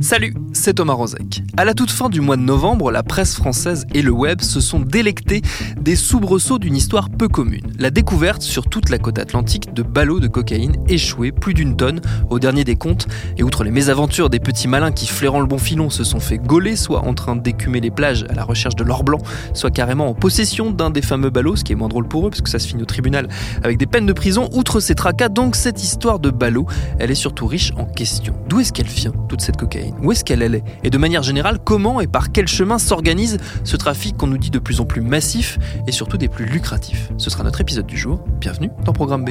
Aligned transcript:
Salut, 0.00 0.34
c'est 0.52 0.74
Thomas 0.74 0.92
Rozek. 0.92 1.42
À 1.56 1.64
la 1.64 1.72
toute 1.72 1.90
fin 1.90 2.10
du 2.10 2.20
mois 2.20 2.36
de 2.36 2.42
novembre, 2.42 2.90
la 2.90 3.02
presse 3.02 3.34
française 3.34 3.86
et 3.94 4.02
le 4.02 4.10
web 4.10 4.42
se 4.42 4.60
sont 4.60 4.78
délectés 4.78 5.40
des 5.80 5.96
soubresauts 5.96 6.58
d'une 6.58 6.76
histoire 6.76 7.08
peu 7.08 7.28
commune. 7.28 7.66
La 7.78 7.90
découverte 7.90 8.42
sur 8.42 8.66
toute 8.66 8.90
la 8.90 8.98
côte 8.98 9.18
atlantique 9.18 9.72
de 9.72 9.82
ballots 9.82 10.20
de 10.20 10.28
cocaïne 10.28 10.76
échoués, 10.86 11.32
plus 11.32 11.54
d'une 11.54 11.76
tonne 11.76 12.02
au 12.28 12.38
dernier 12.38 12.62
des 12.62 12.76
comptes. 12.76 13.08
Et 13.38 13.42
outre 13.42 13.64
les 13.64 13.70
mésaventures 13.70 14.28
des 14.28 14.38
petits 14.38 14.68
malins 14.68 14.92
qui, 14.92 15.06
flairant 15.06 15.40
le 15.40 15.46
bon 15.46 15.56
filon, 15.56 15.88
se 15.88 16.04
sont 16.04 16.20
fait 16.20 16.38
gauler, 16.38 16.76
soit 16.76 17.00
en 17.00 17.14
train 17.14 17.34
d'écumer 17.34 17.80
les 17.80 17.90
plages 17.90 18.26
à 18.28 18.34
la 18.34 18.44
recherche 18.44 18.76
de 18.76 18.84
l'or 18.84 19.02
blanc, 19.02 19.18
soit 19.54 19.70
carrément 19.70 20.08
en 20.08 20.14
possession 20.14 20.72
d'un 20.72 20.90
des 20.90 21.02
fameux 21.02 21.30
ballots, 21.30 21.56
ce 21.56 21.64
qui 21.64 21.72
est 21.72 21.76
moins 21.76 21.88
drôle 21.88 22.06
pour 22.06 22.26
eux 22.26 22.30
parce 22.30 22.42
que 22.42 22.50
ça 22.50 22.58
se 22.58 22.68
finit 22.68 22.82
au 22.82 22.86
tribunal 22.86 23.28
avec 23.62 23.78
des 23.78 23.86
peines 23.86 24.06
de 24.06 24.12
prison. 24.12 24.50
Outre 24.52 24.78
ces 24.80 24.94
tracas, 24.94 25.30
donc 25.30 25.56
cette 25.56 25.82
histoire 25.82 26.18
de 26.18 26.30
ballots, 26.30 26.66
elle 26.98 27.10
est 27.10 27.14
surtout 27.14 27.46
riche 27.46 27.72
en 27.78 27.86
questions. 27.86 28.34
D'où 28.48 28.60
est-ce 28.60 28.74
qu'elle 28.74 28.86
vient, 28.86 29.12
toute 29.28 29.40
cette 29.40 29.56
cocaïne? 29.56 29.86
Où 30.02 30.12
est-ce 30.12 30.24
qu'elle 30.24 30.42
allait 30.42 30.64
Et 30.82 30.90
de 30.90 30.98
manière 30.98 31.22
générale, 31.22 31.58
comment 31.62 32.00
et 32.00 32.06
par 32.06 32.32
quel 32.32 32.46
chemin 32.46 32.78
s'organise 32.78 33.38
ce 33.64 33.76
trafic 33.76 34.16
qu'on 34.16 34.26
nous 34.26 34.38
dit 34.38 34.50
de 34.50 34.58
plus 34.58 34.80
en 34.80 34.84
plus 34.84 35.00
massif 35.00 35.58
et 35.86 35.92
surtout 35.92 36.18
des 36.18 36.28
plus 36.28 36.46
lucratifs? 36.46 37.10
Ce 37.16 37.30
sera 37.30 37.44
notre 37.44 37.60
épisode 37.60 37.86
du 37.86 37.96
jour. 37.96 38.20
Bienvenue 38.40 38.70
dans 38.84 38.92
Programme 38.92 39.24
B. 39.24 39.30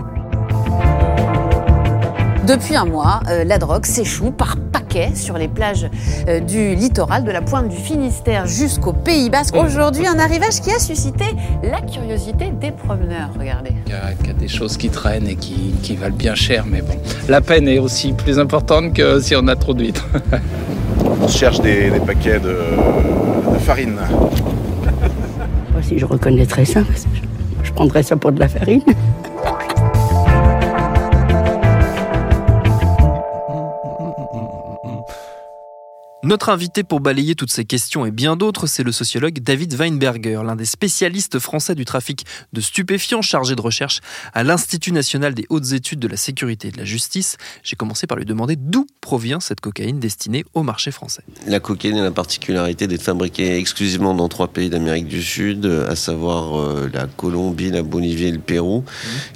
Depuis 2.48 2.76
un 2.76 2.86
mois, 2.86 3.22
euh, 3.28 3.44
la 3.44 3.58
drogue 3.58 3.86
s'échoue 3.86 4.30
par 4.30 4.58
paquets 4.72 5.16
sur 5.16 5.36
les 5.36 5.48
plages 5.48 5.90
euh, 6.28 6.40
du 6.40 6.76
littoral, 6.76 7.24
de 7.24 7.32
la 7.32 7.42
pointe 7.42 7.70
du 7.70 7.76
Finistère 7.76 8.46
jusqu'au 8.46 8.94
Pays 8.94 9.32
Basque. 9.32 9.56
Aujourd'hui, 9.56 10.06
un 10.06 10.20
arrivage 10.20 10.62
qui 10.62 10.70
a 10.72 10.78
suscité 10.78 11.26
la 11.64 11.82
curiosité 11.82 12.52
des 12.52 12.70
promeneurs. 12.70 13.30
Regardez. 13.40 13.72
Il 13.88 13.94
y, 13.94 13.96
a, 13.96 14.12
il 14.22 14.28
y 14.28 14.30
a 14.30 14.34
des 14.34 14.48
choses 14.48 14.78
qui 14.78 14.90
traînent 14.90 15.28
et 15.28 15.36
qui, 15.36 15.73
qui 15.82 15.96
valent 15.96 16.16
bien 16.16 16.36
cher, 16.36 16.66
mais 16.68 16.82
bon, 16.84 16.94
la 17.28 17.42
peine 17.42 17.68
est 17.68 17.80
aussi 17.80 18.14
plus 18.14 18.38
importante 18.38 18.94
que 18.94 19.20
si 19.20 19.36
on 19.36 19.48
a 19.48 19.56
trop 19.56 19.73
d'huîtres. 19.73 20.08
On 21.22 21.28
cherche 21.28 21.62
des, 21.62 21.90
des 21.90 22.00
paquets 22.00 22.40
de, 22.40 22.58
de 23.54 23.58
farine. 23.60 23.96
Moi, 25.72 25.82
si 25.82 25.98
je 25.98 26.06
reconnaîtrais 26.06 26.66
ça, 26.66 26.82
je, 26.82 27.68
je 27.68 27.72
prendrais 27.73 28.04
ça 28.04 28.16
pour 28.18 28.32
de 28.32 28.40
la 28.40 28.48
farine. 28.48 28.82
Notre 36.26 36.50
invité 36.50 36.84
pour 36.84 37.02
balayer 37.02 37.36
toutes 37.36 37.52
ces 37.52 37.66
questions 37.66 38.04
et 38.04 38.09
bien 38.09 38.36
d'autres, 38.36 38.66
c'est 38.66 38.81
le 38.81 38.92
sociologue 38.92 39.38
David 39.42 39.76
Weinberger, 39.76 40.42
l'un 40.44 40.56
des 40.56 40.66
spécialistes 40.66 41.38
français 41.38 41.76
du 41.76 41.86
trafic 41.86 42.26
de 42.52 42.62
stupéfiants 42.62 43.22
chargé 43.22 43.54
de 43.54 43.62
recherche 43.62 44.02
à 44.34 44.44
l'Institut 44.44 44.92
national 44.92 45.36
des 45.36 45.45
hautes 45.50 45.73
études 45.73 46.00
de 46.00 46.08
la 46.08 46.17
sécurité 46.17 46.70
et 46.70 46.72
de 46.72 46.80
la 46.80 46.84
justice. 46.84 47.38
J'ai 47.62 47.76
commencé 47.76 48.08
par 48.08 48.17
lui 48.17 48.26
demander 48.26 48.56
d'où 48.56 48.88
provient 49.02 49.40
cette 49.40 49.62
cocaïne 49.62 50.00
destinée 50.00 50.45
au 50.56 50.64
marché 50.64 50.90
français. 50.90 51.22
La 51.45 51.59
cocaïne 51.59 52.00
a 52.00 52.02
la 52.02 52.09
particularité 52.09 52.88
d'être 52.88 53.04
fabriquée 53.04 53.60
exclusivement 53.60 54.16
dans 54.16 54.28
trois 54.28 54.48
pays 54.48 54.72
d'Amérique 54.72 55.08
du 55.08 55.22
Sud, 55.22 55.67
à 55.88 55.95
savoir 55.95 56.60
euh, 56.60 56.89
la 56.92 57.05
Colombie, 57.05 57.70
la 57.70 57.83
Bolivie 57.83 58.26
et 58.26 58.32
le 58.32 58.39
Pérou, 58.39 58.83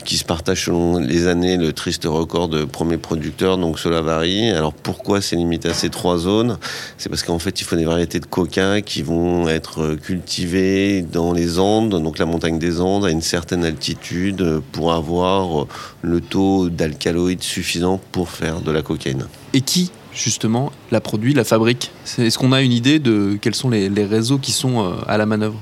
qui 0.05 0.17
se 0.17 0.25
partagent 0.25 0.65
selon 0.65 0.97
les 0.97 1.27
années 1.27 1.57
le 1.57 1.71
triste 1.71 2.05
record 2.05 2.49
de 2.49 2.65
premier 2.65 2.97
producteur, 2.97 3.59
donc 3.59 3.77
cela 3.77 4.01
varie. 4.01 4.49
Alors 4.49 4.73
pourquoi 4.73 5.21
c'est 5.21 5.35
limité 5.35 5.69
à 5.69 5.75
ces 5.75 5.91
trois 5.91 6.17
zones? 6.17 6.57
C'est 6.97 7.09
parce 7.09 7.23
qu'en 7.23 7.39
fait, 7.39 7.61
il 7.61 7.63
faut 7.63 7.75
des 7.75 7.85
variétés 7.85 8.19
de 8.19 8.25
coca 8.25 8.81
qui 8.81 9.01
vont 9.01 9.47
être 9.47 9.95
cultivées 9.95 11.01
dans 11.01 11.33
les 11.33 11.59
Andes, 11.59 12.01
donc 12.01 12.19
la 12.19 12.25
montagne 12.25 12.59
des 12.59 12.81
Andes, 12.81 13.05
à 13.05 13.09
une 13.09 13.21
certaine 13.21 13.63
altitude, 13.63 14.61
pour 14.71 14.93
avoir 14.93 15.67
le 16.01 16.21
taux 16.21 16.69
d'alcaloïdes 16.69 17.43
suffisant 17.43 17.99
pour 18.11 18.29
faire 18.29 18.61
de 18.61 18.71
la 18.71 18.81
cocaïne. 18.81 19.27
Et 19.53 19.61
qui 19.61 19.91
justement 20.13 20.71
la 20.91 21.01
produit, 21.01 21.33
la 21.33 21.43
fabrique? 21.43 21.91
Est-ce 22.17 22.37
qu'on 22.37 22.51
a 22.51 22.61
une 22.61 22.71
idée 22.71 22.99
de 22.99 23.37
quels 23.41 23.55
sont 23.55 23.69
les, 23.69 23.89
réseaux 24.05 24.37
qui 24.37 24.51
sont 24.51 24.83
euh, 24.83 24.95
à 25.07 25.17
la 25.17 25.25
manœuvre? 25.25 25.59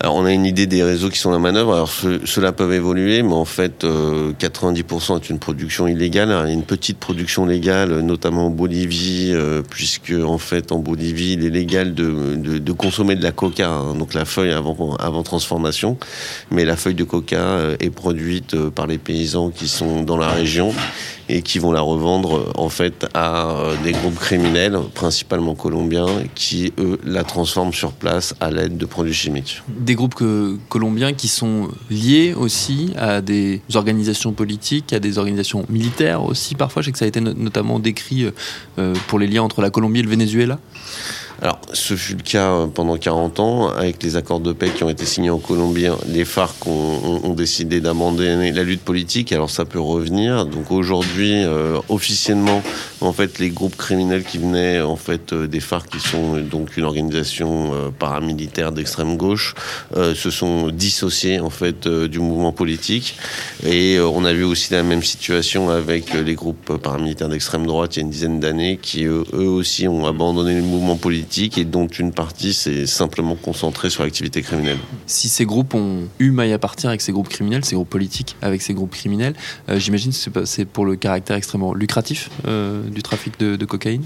Alors, 0.00 0.14
on 0.16 0.24
a 0.24 0.32
une 0.32 0.46
idée 0.46 0.66
des 0.66 0.82
réseaux 0.82 1.10
qui 1.10 1.18
sont 1.18 1.28
à 1.30 1.34
la 1.34 1.38
manœuvre. 1.38 1.74
Alors, 1.74 1.90
ce- 1.90 2.24
ceux-là 2.24 2.52
peuvent 2.52 2.72
évoluer, 2.72 3.22
mais 3.22 3.34
en 3.34 3.44
fait, 3.44 3.84
euh, 3.84 4.32
90% 4.38 5.16
est 5.16 5.28
une 5.30 5.38
production 5.38 5.86
illégale. 5.86 6.32
Alors, 6.32 6.46
une 6.46 6.62
petite 6.62 6.98
production 6.98 7.44
légale, 7.44 8.00
notamment 8.00 8.46
en 8.46 8.50
Bolivie, 8.50 9.30
euh, 9.32 9.62
puisque 9.68 10.12
en 10.24 10.38
fait, 10.38 10.72
en 10.72 10.78
Bolivie, 10.78 11.34
il 11.34 11.44
est 11.44 11.50
légal 11.50 11.94
de, 11.94 12.34
de, 12.36 12.58
de 12.58 12.72
consommer 12.72 13.16
de 13.16 13.22
la 13.22 13.32
coca, 13.32 13.68
hein, 13.68 13.94
donc 13.94 14.14
la 14.14 14.24
feuille 14.24 14.52
avant, 14.52 14.96
avant 14.96 15.22
transformation. 15.22 15.98
Mais 16.50 16.64
la 16.64 16.76
feuille 16.76 16.94
de 16.94 17.04
coca 17.04 17.36
euh, 17.36 17.76
est 17.78 17.90
produite 17.90 18.54
euh, 18.54 18.70
par 18.70 18.86
les 18.86 18.98
paysans 18.98 19.50
qui 19.50 19.68
sont 19.68 20.02
dans 20.02 20.16
la 20.16 20.28
région 20.28 20.72
et 21.28 21.42
qui 21.42 21.58
vont 21.58 21.70
la 21.70 21.80
revendre 21.82 22.38
euh, 22.38 22.50
en 22.56 22.68
fait 22.70 23.06
à 23.14 23.50
euh, 23.50 23.74
des 23.84 23.92
groupes 23.92 24.18
criminels, 24.18 24.78
principalement 24.94 25.54
colombiens, 25.54 26.06
qui 26.34 26.72
eux 26.78 26.98
la 27.04 27.24
transforment 27.24 27.72
sur 27.74 27.92
place 27.92 28.34
à 28.40 28.50
l'aide 28.50 28.76
de 28.78 28.86
produits 28.86 29.14
chimiques. 29.14 29.62
Des 29.84 29.94
groupes 29.94 30.14
colombiens 30.68 31.12
qui 31.12 31.28
sont 31.28 31.68
liés 31.90 32.34
aussi 32.34 32.92
à 32.96 33.20
des 33.20 33.60
organisations 33.74 34.32
politiques, 34.32 34.92
à 34.92 35.00
des 35.00 35.18
organisations 35.18 35.64
militaires 35.68 36.22
aussi 36.24 36.54
parfois. 36.54 36.82
Je 36.82 36.86
sais 36.86 36.92
que 36.92 36.98
ça 36.98 37.04
a 37.04 37.08
été 37.08 37.20
no- 37.20 37.32
notamment 37.34 37.78
décrit 37.78 38.26
euh, 38.78 38.94
pour 39.08 39.18
les 39.18 39.26
liens 39.26 39.42
entre 39.42 39.60
la 39.60 39.70
Colombie 39.70 40.00
et 40.00 40.02
le 40.04 40.08
Venezuela. 40.10 40.58
Alors, 41.40 41.58
ce 41.72 41.96
fut 41.96 42.14
le 42.14 42.22
cas 42.22 42.50
euh, 42.52 42.66
pendant 42.68 42.96
40 42.96 43.40
ans, 43.40 43.68
avec 43.70 44.00
les 44.04 44.14
accords 44.14 44.38
de 44.38 44.52
paix 44.52 44.70
qui 44.70 44.84
ont 44.84 44.88
été 44.88 45.04
signés 45.04 45.30
en 45.30 45.38
Colombie. 45.38 45.86
Les 46.06 46.24
FARC 46.24 46.54
ont, 46.68 47.34
décidé 47.34 47.80
d'abandonner 47.80 48.52
la 48.52 48.62
lutte 48.62 48.82
politique, 48.82 49.32
alors 49.32 49.50
ça 49.50 49.64
peut 49.64 49.80
revenir. 49.80 50.46
Donc 50.46 50.70
aujourd'hui, 50.70 51.32
euh, 51.42 51.78
officiellement, 51.88 52.62
en 53.02 53.12
fait, 53.12 53.38
les 53.38 53.50
groupes 53.50 53.76
criminels 53.76 54.24
qui 54.24 54.38
venaient 54.38 54.80
en 54.80 54.96
fait 54.96 55.32
euh, 55.32 55.46
des 55.46 55.60
FARC, 55.60 55.88
qui 55.88 56.00
sont 56.00 56.36
euh, 56.36 56.40
donc 56.40 56.76
une 56.76 56.84
organisation 56.84 57.74
euh, 57.74 57.90
paramilitaire 57.90 58.72
d'extrême 58.72 59.16
gauche, 59.16 59.54
se 59.92 60.30
sont 60.30 60.68
dissociés 60.68 61.40
en 61.40 61.50
fait 61.50 61.88
du 61.88 62.18
mouvement 62.18 62.52
politique. 62.52 63.16
Et 63.64 63.98
on 64.00 64.24
a 64.24 64.32
vu 64.32 64.44
aussi 64.44 64.72
la 64.72 64.82
même 64.82 65.02
situation 65.02 65.70
avec 65.70 66.14
les 66.14 66.34
groupes 66.34 66.76
paramilitaires 66.78 67.28
d'extrême 67.28 67.66
droite 67.66 67.96
il 67.96 68.00
y 68.00 68.02
a 68.02 68.04
une 68.04 68.10
dizaine 68.10 68.40
d'années, 68.40 68.78
qui 68.80 69.04
eux, 69.04 69.24
aussi 69.32 69.88
ont 69.88 70.06
abandonné 70.06 70.54
le 70.54 70.62
mouvement 70.62 70.96
politique 70.96 71.58
et 71.58 71.64
dont 71.64 71.86
une 71.86 72.12
partie 72.12 72.54
s'est 72.54 72.86
simplement 72.86 73.34
concentrée 73.36 73.90
sur 73.90 74.02
l'activité 74.02 74.42
criminelle. 74.42 74.78
Si 75.06 75.28
ces 75.28 75.44
groupes 75.44 75.74
ont 75.74 76.08
eu 76.18 76.30
maille 76.30 76.52
à 76.52 76.58
partir 76.58 76.88
avec 76.88 77.00
ces 77.00 77.12
groupes 77.12 77.28
criminels, 77.28 77.64
ces 77.64 77.74
groupes 77.74 77.90
politiques 77.90 78.36
avec 78.42 78.62
ces 78.62 78.74
groupes 78.74 78.92
criminels, 78.92 79.34
j'imagine 79.76 80.12
que 80.12 80.44
c'est 80.44 80.64
pour 80.64 80.84
le 80.84 80.96
caractère 80.96 81.36
extrêmement 81.36 81.74
lucratif 81.74 82.30
du 82.92 83.02
trafic 83.02 83.38
de, 83.38 83.64
cocaïne? 83.64 84.04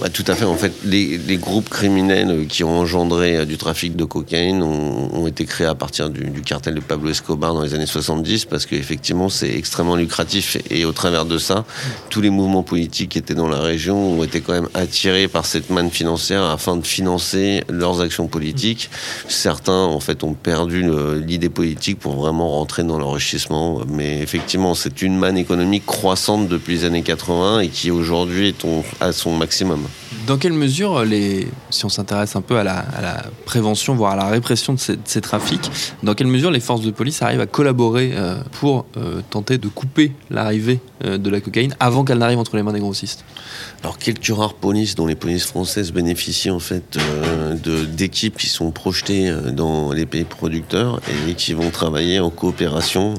Bah, 0.00 0.08
tout 0.08 0.24
à 0.26 0.34
fait. 0.34 0.44
En 0.44 0.56
fait, 0.56 0.72
les, 0.84 1.18
groupes 1.36 1.68
criminels 1.68 2.46
qui 2.48 2.64
ont 2.64 2.80
engendré 2.80 3.36
euh, 3.36 3.44
du 3.44 3.56
trafic 3.56 3.94
de 3.94 4.04
cocaïne 4.04 4.62
ont, 4.62 5.26
été 5.26 5.46
créés 5.46 5.66
à 5.66 5.74
partir 5.74 6.10
du, 6.10 6.28
du 6.30 6.42
cartel 6.42 6.74
de 6.74 6.80
Pablo 6.80 7.10
Escobar 7.10 7.54
dans 7.54 7.62
les 7.62 7.74
années 7.74 7.86
70 7.86 8.44
parce 8.44 8.66
qu'effectivement, 8.66 9.28
c'est 9.28 9.50
extrêmement 9.54 9.96
lucratif. 9.96 10.58
Et 10.68 10.84
au 10.84 10.92
travers 10.92 11.24
de 11.24 11.38
ça, 11.38 11.64
tous 12.10 12.20
les 12.20 12.30
mouvements 12.30 12.62
politiques 12.62 13.12
qui 13.12 13.18
étaient 13.18 13.34
dans 13.34 13.48
la 13.48 13.60
région 13.60 14.18
ont 14.18 14.24
été 14.24 14.40
quand 14.40 14.52
même 14.52 14.68
attirés 14.74 15.28
par 15.28 15.46
cette 15.46 15.70
manne 15.70 15.90
financière 15.90 16.42
afin 16.42 16.76
de 16.76 16.86
financer 16.86 17.62
leurs 17.70 18.00
actions 18.00 18.26
politiques. 18.26 18.90
Certains, 19.28 19.72
en 19.72 20.00
fait, 20.00 20.24
ont 20.24 20.34
perdu 20.34 20.84
l'idée 21.24 21.48
politique 21.48 21.98
pour 22.00 22.14
vraiment 22.14 22.50
rentrer 22.50 22.82
dans 22.82 22.98
l'enrichissement. 22.98 23.80
Mais 23.88 24.20
effectivement, 24.20 24.74
c'est 24.74 25.02
une 25.02 25.16
manne 25.16 25.38
économique 25.38 25.86
croissante 25.86 26.48
depuis 26.48 26.74
les 26.74 26.84
années 26.84 27.02
80 27.02 27.60
et 27.60 27.68
qui 27.68 27.90
aujourd'hui 27.90 28.48
est 28.48 28.66
à 29.00 29.12
son 29.12 29.36
maximum. 29.36 29.83
Mama. 29.84 30.03
Dans 30.26 30.38
quelle 30.38 30.54
mesure, 30.54 31.04
les, 31.04 31.46
si 31.68 31.84
on 31.84 31.90
s'intéresse 31.90 32.34
un 32.34 32.40
peu 32.40 32.56
à 32.56 32.64
la, 32.64 32.84
prévention, 33.44 33.94
voire 33.94 34.12
à 34.12 34.16
la 34.16 34.26
répression 34.26 34.72
de 34.72 34.78
ces, 34.78 35.20
trafics, 35.20 35.70
dans 36.02 36.14
quelle 36.14 36.28
mesure 36.28 36.50
les 36.50 36.60
forces 36.60 36.80
de 36.80 36.90
police 36.90 37.20
arrivent 37.20 37.42
à 37.42 37.46
collaborer 37.46 38.12
euh, 38.14 38.36
pour 38.52 38.86
euh, 38.96 39.20
tenter 39.28 39.58
de 39.58 39.68
couper 39.68 40.12
l'arrivée 40.30 40.80
euh, 41.04 41.18
de 41.18 41.28
la 41.28 41.40
cocaïne 41.40 41.76
avant 41.78 42.04
qu'elle 42.04 42.18
n'arrive 42.18 42.38
entre 42.38 42.56
les 42.56 42.62
mains 42.62 42.72
des 42.72 42.80
grossistes? 42.80 43.24
Alors 43.82 43.98
quelques 43.98 44.34
rares 44.34 44.54
polices 44.54 44.94
dont 44.94 45.06
les 45.06 45.14
polices 45.14 45.44
françaises 45.44 45.92
bénéficient 45.92 46.50
en 46.50 46.58
fait 46.58 46.98
d'équipes 47.92 48.38
qui 48.38 48.48
sont 48.48 48.70
projetées 48.70 49.30
dans 49.52 49.92
les 49.92 50.06
pays 50.06 50.24
producteurs 50.24 51.00
et 51.28 51.34
qui 51.34 51.52
vont 51.52 51.68
travailler 51.70 52.18
en 52.18 52.30
coopération 52.30 53.14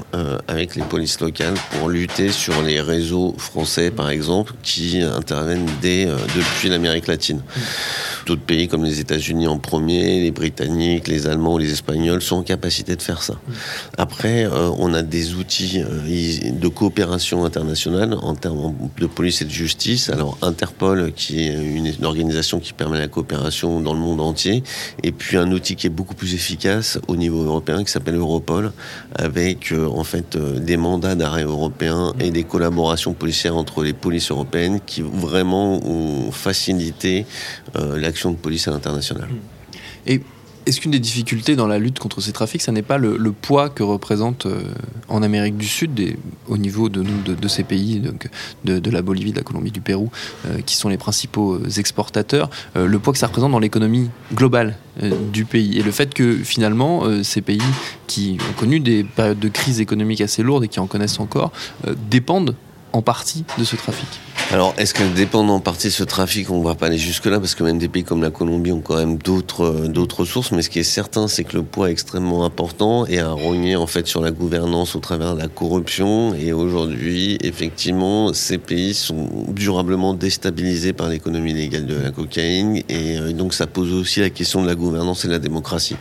avec 0.48 0.74
les 0.74 0.82
polices 0.82 1.20
locales 1.20 1.54
pour 1.70 1.88
lutter 1.88 2.32
sur 2.32 2.60
les 2.62 2.80
réseaux 2.80 3.34
français 3.38 3.92
par 3.92 4.10
exemple 4.10 4.54
qui 4.64 5.00
interviennent 5.00 5.68
dès 5.80 6.06
depuis 6.06 6.68
l'Amérique 6.68 6.85
latine. 7.06 7.42
D'autres 8.26 8.42
pays 8.42 8.66
comme 8.66 8.84
les 8.84 8.98
États-Unis 8.98 9.46
en 9.46 9.58
premier, 9.58 10.20
les 10.20 10.32
Britanniques, 10.32 11.06
les 11.06 11.28
Allemands 11.28 11.54
ou 11.54 11.58
les 11.58 11.70
Espagnols 11.70 12.22
sont 12.22 12.36
en 12.36 12.42
capacité 12.42 12.96
de 12.96 13.02
faire 13.02 13.22
ça. 13.22 13.34
Après, 13.98 14.44
euh, 14.46 14.70
on 14.78 14.94
a 14.94 15.02
des 15.02 15.34
outils 15.34 15.80
euh, 15.80 16.50
de 16.50 16.68
coopération 16.68 17.44
internationale 17.44 18.14
en 18.14 18.34
termes 18.34 18.74
de 18.98 19.06
police 19.06 19.42
et 19.42 19.44
de 19.44 19.50
justice. 19.50 20.10
Alors 20.10 20.38
Interpol, 20.42 21.12
qui 21.14 21.46
est 21.46 21.54
une, 21.54 22.04
organisation 22.04 22.58
qui 22.58 22.72
permet 22.72 22.98
la 22.98 23.08
coopération 23.08 23.80
dans 23.80 23.94
le 23.94 24.00
monde 24.00 24.20
entier, 24.20 24.62
et 25.02 25.12
puis 25.12 25.36
un 25.36 25.50
outil 25.52 25.76
qui 25.76 25.86
est 25.86 25.90
beaucoup 25.90 26.14
plus 26.14 26.34
efficace 26.34 26.98
au 27.08 27.16
niveau 27.16 27.42
européen 27.44 27.84
qui 27.84 27.92
s'appelle 27.92 28.16
Europol, 28.16 28.72
avec 29.14 29.72
euh, 29.72 29.86
en 29.86 30.04
fait 30.04 30.36
des 30.36 30.76
mandats 30.76 31.14
d'arrêt 31.14 31.44
européens 31.44 32.12
et 32.18 32.30
des 32.30 32.44
collaborations 32.44 33.12
policières 33.12 33.56
entre 33.56 33.82
les 33.82 33.92
polices 33.92 34.30
européennes 34.30 34.80
qui 34.84 35.02
vraiment 35.02 35.80
ont 35.86 36.30
l'action 37.74 38.30
de 38.30 38.36
police 38.36 38.68
à 38.68 38.70
l'international. 38.70 39.28
Et 40.06 40.20
est-ce 40.66 40.80
qu'une 40.80 40.90
des 40.90 40.98
difficultés 40.98 41.54
dans 41.54 41.68
la 41.68 41.78
lutte 41.78 42.00
contre 42.00 42.20
ces 42.20 42.32
trafics, 42.32 42.60
ça 42.60 42.72
n'est 42.72 42.82
pas 42.82 42.98
le, 42.98 43.32
poids 43.32 43.68
que 43.68 43.84
représente 43.84 44.46
euh, 44.46 44.62
en 45.08 45.22
Amérique 45.22 45.56
du 45.56 45.66
Sud, 45.66 46.16
au 46.48 46.58
niveau 46.58 46.88
de, 46.88 47.48
ces 47.48 47.62
pays, 47.62 48.00
donc 48.00 48.28
de, 48.64 48.90
la 48.90 49.02
Bolivie, 49.02 49.30
de 49.30 49.36
la 49.36 49.44
Colombie, 49.44 49.70
du 49.70 49.80
Pérou, 49.80 50.10
euh, 50.46 50.58
qui 50.66 50.74
sont 50.74 50.88
les 50.88 50.96
principaux 50.96 51.64
exportateurs, 51.78 52.50
euh, 52.74 52.88
le 52.88 52.98
poids 52.98 53.12
que 53.12 53.18
ça 53.20 53.28
représente 53.28 53.52
dans 53.52 53.60
l'économie 53.60 54.10
globale 54.34 54.76
du 55.32 55.44
pays 55.44 55.78
et 55.78 55.82
le 55.82 55.90
fait 55.90 56.14
que 56.14 56.38
finalement 56.38 57.22
ces 57.22 57.42
pays 57.42 57.60
qui 58.06 58.38
ont 58.40 58.58
connu 58.58 58.80
des 58.80 59.04
périodes 59.04 59.38
de 59.38 59.48
crise 59.48 59.78
économique 59.78 60.22
assez 60.22 60.42
lourdes 60.42 60.64
et 60.64 60.68
qui 60.68 60.80
en 60.80 60.86
connaissent 60.86 61.20
encore 61.20 61.52
dépendent 62.08 62.56
en 62.94 63.02
partie 63.02 63.44
de 63.58 63.64
ce 63.64 63.76
trafic? 63.76 64.08
Alors, 64.52 64.74
est-ce 64.78 64.94
qu'elle 64.94 65.12
dépend 65.12 65.46
en 65.48 65.58
partie 65.58 65.88
de 65.88 65.92
ce 65.92 66.04
trafic 66.04 66.50
On 66.50 66.60
ne 66.60 66.64
va 66.64 66.76
pas 66.76 66.86
aller 66.86 66.98
jusque-là, 66.98 67.40
parce 67.40 67.56
que 67.56 67.64
même 67.64 67.78
des 67.78 67.88
pays 67.88 68.04
comme 68.04 68.22
la 68.22 68.30
Colombie 68.30 68.70
ont 68.70 68.80
quand 68.80 68.96
même 68.96 69.18
d'autres 69.18 69.88
d'autres 69.88 70.24
sources. 70.24 70.52
Mais 70.52 70.62
ce 70.62 70.70
qui 70.70 70.78
est 70.78 70.84
certain, 70.84 71.26
c'est 71.26 71.42
que 71.42 71.56
le 71.56 71.64
poids 71.64 71.88
est 71.88 71.92
extrêmement 71.92 72.44
important 72.44 73.06
et 73.06 73.18
a 73.18 73.32
rogné 73.32 73.74
en 73.74 73.88
fait 73.88 74.06
sur 74.06 74.20
la 74.20 74.30
gouvernance 74.30 74.94
au 74.94 75.00
travers 75.00 75.34
de 75.34 75.40
la 75.40 75.48
corruption. 75.48 76.32
Et 76.34 76.52
aujourd'hui, 76.52 77.38
effectivement, 77.42 78.32
ces 78.32 78.58
pays 78.58 78.94
sont 78.94 79.28
durablement 79.48 80.14
déstabilisés 80.14 80.92
par 80.92 81.08
l'économie 81.08 81.52
légale 81.52 81.86
de 81.86 81.96
la 81.96 82.12
cocaïne. 82.12 82.82
Et 82.88 83.18
donc, 83.32 83.52
ça 83.52 83.66
pose 83.66 83.92
aussi 83.92 84.20
la 84.20 84.30
question 84.30 84.62
de 84.62 84.68
la 84.68 84.76
gouvernance 84.76 85.24
et 85.24 85.28
de 85.28 85.32
la 85.32 85.40
démocratie. 85.40 85.96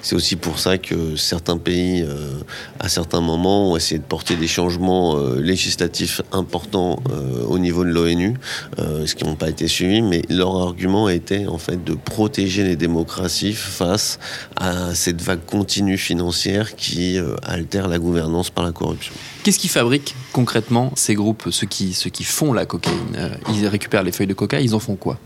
C'est 0.00 0.16
aussi 0.16 0.36
pour 0.36 0.58
ça 0.58 0.78
que 0.78 1.16
certains 1.16 1.58
pays, 1.58 2.02
euh, 2.02 2.40
à 2.78 2.88
certains 2.88 3.20
moments, 3.20 3.72
ont 3.72 3.76
essayé 3.76 3.98
de 3.98 4.04
porter 4.04 4.36
des 4.36 4.48
changements 4.48 5.18
euh, 5.18 5.38
législatifs 5.38 6.22
importants 6.32 6.98
euh, 7.10 7.44
au 7.46 7.58
niveau 7.58 7.84
de 7.84 7.89
l'ONU, 7.90 8.34
euh, 8.78 9.06
ce 9.06 9.14
qui 9.14 9.24
n'ont 9.24 9.36
pas 9.36 9.48
été 9.48 9.68
suivis, 9.68 10.02
mais 10.02 10.22
leur 10.28 10.56
argument 10.56 11.08
était 11.08 11.46
en 11.46 11.58
fait 11.58 11.82
de 11.84 11.94
protéger 11.94 12.64
les 12.64 12.76
démocraties 12.76 13.52
face 13.52 14.18
à 14.56 14.94
cette 14.94 15.20
vague 15.20 15.44
continue 15.44 15.98
financière 15.98 16.76
qui 16.76 17.18
euh, 17.18 17.34
altère 17.42 17.88
la 17.88 17.98
gouvernance 17.98 18.50
par 18.50 18.64
la 18.64 18.72
corruption. 18.72 19.12
Qu'est-ce 19.42 19.58
qui 19.58 19.68
fabrique 19.68 20.14
concrètement 20.32 20.92
ces 20.96 21.14
groupes, 21.14 21.48
ceux 21.50 21.66
qui, 21.66 21.92
ceux 21.92 22.10
qui 22.10 22.24
font 22.24 22.52
la 22.52 22.66
cocaïne? 22.66 22.96
Euh, 23.16 23.34
Ils 23.54 23.66
récupèrent 23.66 24.02
les 24.02 24.12
feuilles 24.12 24.26
de 24.26 24.34
coca, 24.34 24.60
ils 24.60 24.74
en 24.74 24.78
font 24.80 24.96
quoi? 24.96 25.18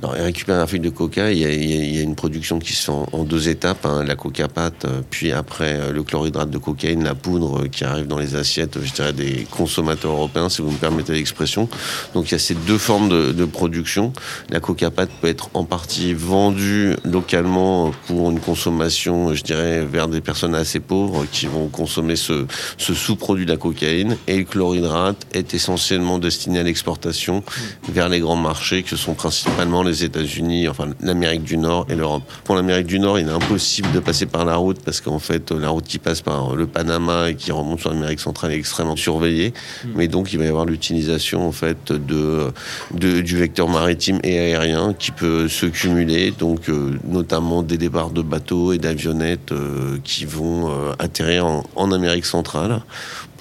Alors, 0.00 0.16
il 0.16 0.22
récupère 0.22 0.58
la 0.58 0.66
feuille 0.66 0.80
de 0.80 0.90
coca. 0.90 1.30
Il 1.30 1.38
y, 1.38 1.44
a, 1.44 1.50
il 1.50 1.94
y 1.94 1.98
a, 1.98 2.02
une 2.02 2.14
production 2.14 2.58
qui 2.58 2.72
se 2.72 2.84
fait 2.84 2.92
en, 2.92 3.06
en 3.12 3.24
deux 3.24 3.48
étapes 3.48 3.84
hein, 3.86 4.04
la 4.04 4.16
coca 4.16 4.48
pâte, 4.48 4.86
puis 5.10 5.32
après 5.32 5.92
le 5.92 6.02
chlorhydrate 6.02 6.50
de 6.50 6.58
cocaïne, 6.58 7.04
la 7.04 7.14
poudre 7.14 7.66
qui 7.66 7.84
arrive 7.84 8.06
dans 8.06 8.18
les 8.18 8.34
assiettes, 8.34 8.78
je 8.82 8.92
dirais, 8.92 9.12
des 9.12 9.46
consommateurs 9.50 10.12
européens, 10.12 10.48
si 10.48 10.62
vous 10.62 10.70
me 10.70 10.76
permettez 10.76 11.12
l'expression. 11.12 11.68
Donc, 12.14 12.28
il 12.28 12.32
y 12.32 12.34
a 12.34 12.38
ces 12.38 12.54
deux 12.54 12.78
formes 12.78 13.08
de, 13.08 13.32
de 13.32 13.44
production. 13.44 14.12
La 14.50 14.60
coca 14.60 14.90
pâte 14.90 15.10
peut 15.20 15.28
être 15.28 15.50
en 15.54 15.64
partie 15.64 16.14
vendue 16.14 16.96
localement 17.04 17.92
pour 18.06 18.30
une 18.30 18.40
consommation, 18.40 19.34
je 19.34 19.42
dirais, 19.42 19.84
vers 19.84 20.08
des 20.08 20.20
personnes 20.20 20.54
assez 20.54 20.80
pauvres 20.80 21.26
qui 21.30 21.46
vont 21.46 21.68
consommer 21.68 22.16
ce, 22.16 22.46
ce 22.78 22.94
sous-produit 22.94 23.46
de 23.46 23.50
la 23.50 23.56
cocaïne. 23.56 24.16
Et 24.26 24.38
le 24.38 24.44
chlorhydrate 24.44 25.26
est 25.32 25.54
essentiellement 25.54 26.18
destiné 26.18 26.60
à 26.60 26.62
l'exportation 26.62 27.42
vers 27.88 28.08
les 28.08 28.20
grands 28.20 28.36
marchés, 28.36 28.82
que 28.82 28.96
sont 28.96 29.14
principalement 29.14 29.81
les 29.82 30.04
États-Unis, 30.04 30.68
enfin 30.68 30.88
l'Amérique 31.00 31.44
du 31.44 31.56
Nord 31.56 31.86
et 31.88 31.94
l'Europe. 31.94 32.22
Pour 32.44 32.54
l'Amérique 32.54 32.86
du 32.86 32.98
Nord, 32.98 33.18
il 33.18 33.28
est 33.28 33.30
impossible 33.30 33.90
de 33.92 34.00
passer 34.00 34.26
par 34.26 34.44
la 34.44 34.56
route 34.56 34.80
parce 34.84 35.00
qu'en 35.00 35.18
fait, 35.18 35.50
la 35.50 35.68
route 35.68 35.84
qui 35.84 35.98
passe 35.98 36.20
par 36.20 36.54
le 36.54 36.66
Panama 36.66 37.30
et 37.30 37.34
qui 37.34 37.52
remonte 37.52 37.80
sur 37.80 37.90
l'Amérique 37.90 38.20
centrale 38.20 38.52
est 38.52 38.56
extrêmement 38.56 38.96
surveillée. 38.96 39.52
Mmh. 39.84 39.88
Mais 39.96 40.08
donc, 40.08 40.32
il 40.32 40.38
va 40.38 40.44
y 40.44 40.48
avoir 40.48 40.64
l'utilisation 40.64 41.46
en 41.46 41.52
fait 41.52 41.92
de, 41.92 42.52
de, 42.92 43.20
du 43.20 43.36
vecteur 43.36 43.68
maritime 43.68 44.18
et 44.22 44.38
aérien 44.38 44.94
qui 44.98 45.10
peut 45.10 45.48
se 45.48 45.66
cumuler, 45.66 46.30
donc 46.30 46.68
euh, 46.68 46.98
notamment 47.04 47.62
des 47.62 47.78
départs 47.78 48.10
de 48.10 48.22
bateaux 48.22 48.72
et 48.72 48.78
d'avionnettes 48.78 49.52
euh, 49.52 49.98
qui 50.04 50.24
vont 50.24 50.70
euh, 50.70 50.92
atterrir 50.98 51.46
en, 51.46 51.64
en 51.76 51.92
Amérique 51.92 52.26
centrale 52.26 52.82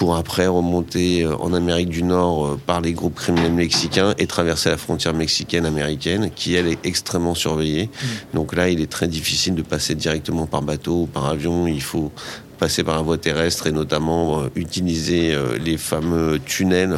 pour 0.02 0.16
après 0.16 0.48
remonter 0.48 1.28
en 1.28 1.54
Amérique 1.54 1.90
du 1.90 2.02
Nord 2.02 2.58
par 2.66 2.82
les 2.82 2.92
groupes 2.92 3.14
criminels 3.14 3.54
mexicains 3.54 4.16
et 4.18 4.26
traverser 4.26 4.72
la 4.72 4.78
frontière 4.78 5.14
mexicaine 5.14 5.64
américaine 5.64 6.32
qui 6.36 6.56
elle 6.56 6.66
est 6.66 6.84
extrêmement 6.84 7.36
surveillée. 7.36 7.86
Mmh. 7.86 8.08
Donc 8.34 8.56
là, 8.56 8.70
il 8.70 8.82
est 8.82 8.90
très 8.90 9.08
difficile 9.08 9.54
de 9.54 9.62
passer 9.62 9.94
directement 9.94 10.48
par 10.48 10.64
bateau 10.64 11.04
ou 11.04 11.06
par 11.06 11.28
avion. 11.28 11.68
Il 11.68 11.84
faut 11.84 12.12
passer 12.58 12.84
par 12.84 12.96
la 12.96 13.04
voie 13.04 13.20
terrestre 13.20 13.68
et 13.68 13.72
notamment 13.72 14.42
euh, 14.42 14.48
utiliser 14.56 15.36
euh, 15.36 15.60
les 15.64 15.78
fameux 15.78 16.40
tunnels 16.44 16.98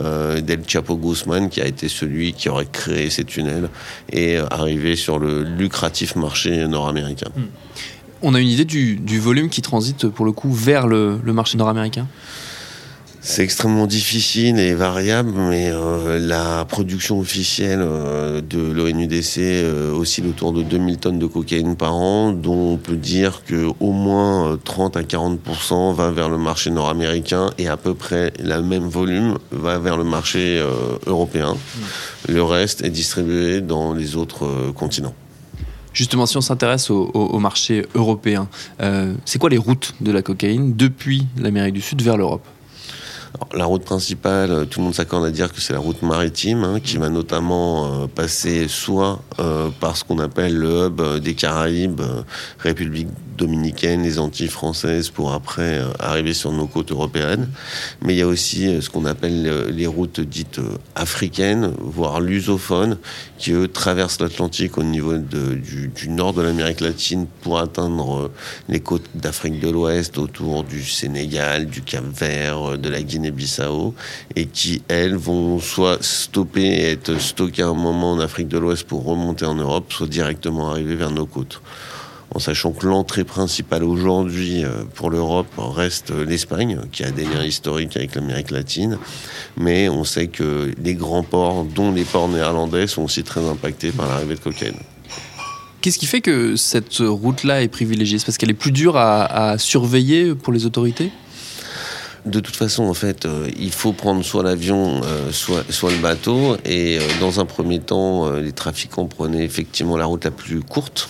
euh, 0.00 0.40
d'El 0.40 0.62
Chapo 0.64 0.96
Guzman 0.96 1.48
qui 1.48 1.60
a 1.60 1.66
été 1.66 1.88
celui 1.88 2.34
qui 2.34 2.48
aurait 2.48 2.68
créé 2.70 3.10
ces 3.10 3.24
tunnels 3.24 3.68
et 4.12 4.38
arriver 4.38 4.94
sur 4.94 5.18
le 5.18 5.42
lucratif 5.42 6.14
marché 6.14 6.68
nord-américain. 6.68 7.30
Mmh. 7.36 7.42
On 8.22 8.32
a 8.34 8.40
une 8.40 8.48
idée 8.48 8.64
du, 8.64 8.94
du, 8.94 9.18
volume 9.18 9.50
qui 9.50 9.60
transite 9.60 10.08
pour 10.08 10.24
le 10.24 10.32
coup 10.32 10.52
vers 10.52 10.86
le, 10.86 11.18
le 11.22 11.32
marché 11.32 11.58
nord-américain? 11.58 12.06
C'est 13.26 13.42
extrêmement 13.42 13.86
difficile 13.86 14.58
et 14.58 14.74
variable, 14.74 15.32
mais 15.32 15.70
euh, 15.70 16.18
la 16.18 16.66
production 16.66 17.18
officielle 17.18 17.80
euh, 17.80 18.42
de 18.42 18.60
l'ONUDC 18.60 19.38
euh, 19.38 19.92
oscille 19.94 20.26
autour 20.26 20.52
de 20.52 20.62
2000 20.62 20.98
tonnes 20.98 21.18
de 21.18 21.26
cocaïne 21.26 21.74
par 21.74 21.94
an, 21.94 22.32
dont 22.32 22.72
on 22.72 22.76
peut 22.76 22.96
dire 22.96 23.42
que 23.46 23.70
au 23.80 23.92
moins 23.92 24.58
30 24.62 24.98
à 24.98 25.02
40% 25.02 25.94
va 25.94 26.10
vers 26.10 26.28
le 26.28 26.36
marché 26.36 26.70
nord-américain 26.70 27.48
et 27.56 27.66
à 27.66 27.78
peu 27.78 27.94
près 27.94 28.30
le 28.38 28.60
même 28.60 28.88
volume 28.88 29.38
va 29.50 29.78
vers 29.78 29.96
le 29.96 30.04
marché 30.04 30.62
européen. 31.06 31.54
Mmh. 31.54 32.32
Le 32.32 32.42
reste 32.42 32.84
est 32.84 32.90
distribué 32.90 33.62
dans 33.62 33.94
les 33.94 34.16
autres 34.16 34.70
continents. 34.74 35.14
Justement, 35.94 36.26
si 36.26 36.36
on 36.36 36.42
s'intéresse 36.42 36.90
au, 36.90 37.10
au, 37.14 37.20
au, 37.20 37.38
marché 37.38 37.86
européen, 37.94 38.48
c'est 39.24 39.38
quoi 39.38 39.48
les 39.48 39.58
routes 39.58 39.94
de 40.00 40.12
la 40.12 40.22
cocaïne 40.22 40.74
depuis 40.76 41.26
l'Amérique 41.38 41.74
du 41.74 41.80
Sud 41.80 42.02
vers 42.02 42.16
l'Europe? 42.16 42.46
La 43.52 43.64
route 43.64 43.84
principale, 43.84 44.66
tout 44.68 44.80
le 44.80 44.84
monde 44.84 44.94
s'accorde 44.94 45.24
à 45.24 45.30
dire 45.30 45.52
que 45.52 45.60
c'est 45.60 45.72
la 45.72 45.78
route 45.78 46.02
maritime, 46.02 46.64
hein, 46.64 46.80
qui 46.80 46.96
va 46.98 47.08
notamment 47.08 47.86
euh, 47.86 48.06
passer 48.06 48.68
soit 48.68 49.22
euh, 49.40 49.70
par 49.80 49.96
ce 49.96 50.04
qu'on 50.04 50.18
appelle 50.18 50.56
le 50.56 50.86
hub 50.86 51.20
des 51.20 51.34
Caraïbes, 51.34 52.00
euh, 52.00 52.22
République 52.58 53.08
dominicaine, 53.36 54.02
les 54.02 54.20
Antilles 54.20 54.48
françaises, 54.48 55.10
pour 55.10 55.32
après 55.32 55.78
euh, 55.78 55.88
arriver 55.98 56.34
sur 56.34 56.52
nos 56.52 56.66
côtes 56.66 56.92
européennes. 56.92 57.48
Mais 58.02 58.14
il 58.14 58.18
y 58.18 58.22
a 58.22 58.26
aussi 58.26 58.80
ce 58.80 58.88
qu'on 58.88 59.04
appelle 59.04 59.68
les 59.70 59.86
routes 59.86 60.20
dites 60.20 60.60
africaines, 60.94 61.72
voire 61.80 62.20
lusophones, 62.20 62.98
qui 63.38 63.52
eux 63.52 63.66
traversent 63.66 64.20
l'Atlantique 64.20 64.78
au 64.78 64.84
niveau 64.84 65.16
du, 65.18 66.08
nord 66.08 66.32
de 66.32 66.42
l'Amérique 66.42 66.80
latine 66.80 67.26
pour 67.42 67.58
atteindre 67.58 68.30
les 68.68 68.80
côtes 68.80 69.08
d'Afrique 69.14 69.58
de 69.58 69.68
l'Ouest, 69.68 70.18
autour 70.18 70.62
du 70.62 70.84
Sénégal, 70.84 71.66
du 71.66 71.82
Cap-Vert, 71.82 72.78
de 72.78 72.88
la 72.88 73.02
Guinée 73.02 73.23
Guinée-Bissau 73.24 73.94
et 74.36 74.46
qui, 74.46 74.82
elles, 74.88 75.16
vont 75.16 75.58
soit 75.60 76.02
stopper 76.02 76.62
et 76.62 76.90
être 76.92 77.20
stockées 77.20 77.62
un 77.62 77.74
moment 77.74 78.12
en 78.12 78.20
Afrique 78.20 78.48
de 78.48 78.58
l'Ouest 78.58 78.84
pour 78.84 79.04
remonter 79.04 79.44
en 79.44 79.54
Europe, 79.54 79.92
soit 79.92 80.06
directement 80.06 80.70
arriver 80.70 80.94
vers 80.94 81.10
nos 81.10 81.26
côtes. 81.26 81.60
en 82.34 82.40
sachant 82.40 82.72
que 82.72 82.86
l'entrée 82.86 83.22
principale 83.22 83.84
aujourd'hui 83.84 84.64
euh, 84.64 84.82
pour 84.94 85.10
l'Europe 85.10 85.46
reste 85.56 86.10
l'Espagne, 86.10 86.80
qui 86.90 87.04
a 87.04 87.10
des 87.12 87.24
liens 87.24 87.44
historiques 87.44 87.96
avec 87.96 88.16
l'Amérique 88.16 88.50
latine, 88.50 88.98
mais 89.56 89.88
on 89.88 90.02
sait 90.04 90.26
que 90.26 90.72
les 90.82 90.94
grands 90.94 91.22
ports, 91.22 91.64
dont 91.64 91.92
les 91.92 92.04
ports 92.04 92.28
néerlandais, 92.28 92.88
sont 92.88 93.02
aussi 93.02 93.22
très 93.22 93.46
impactés 93.48 93.92
par 93.92 94.08
l'arrivée 94.08 94.34
de 94.34 94.40
cocaïne. 94.40 94.74
Qu'est-ce 95.80 95.98
qui 95.98 96.06
fait 96.06 96.22
que 96.22 96.56
cette 96.56 96.96
route-là 96.98 97.62
est 97.62 97.68
privilégiée? 97.68 98.18
C'est 98.18 98.24
parce 98.24 98.38
qu'elle 98.38 98.50
est 98.50 98.54
plus 98.54 98.72
dure 98.72 98.96
à, 98.96 99.50
à 99.50 99.58
surveiller 99.58 100.34
pour 100.34 100.52
les 100.52 100.66
autorités? 100.66 101.12
De 102.26 102.40
toute 102.40 102.56
façon, 102.56 102.84
en 102.84 102.94
fait, 102.94 103.26
euh, 103.26 103.50
il 103.58 103.70
faut 103.70 103.92
prendre 103.92 104.24
soit 104.24 104.42
l'avion, 104.42 105.02
euh, 105.04 105.30
soit, 105.30 105.62
soit 105.70 105.90
le 105.90 105.98
bateau. 105.98 106.56
Et 106.64 106.98
euh, 106.98 107.02
dans 107.20 107.38
un 107.38 107.44
premier 107.44 107.80
temps, 107.80 108.30
les 108.32 108.52
trafiquants 108.52 109.06
prenaient 109.06 109.44
effectivement 109.44 109.96
la 109.96 110.06
route 110.06 110.24
la 110.24 110.30
plus 110.30 110.60
courte, 110.60 111.08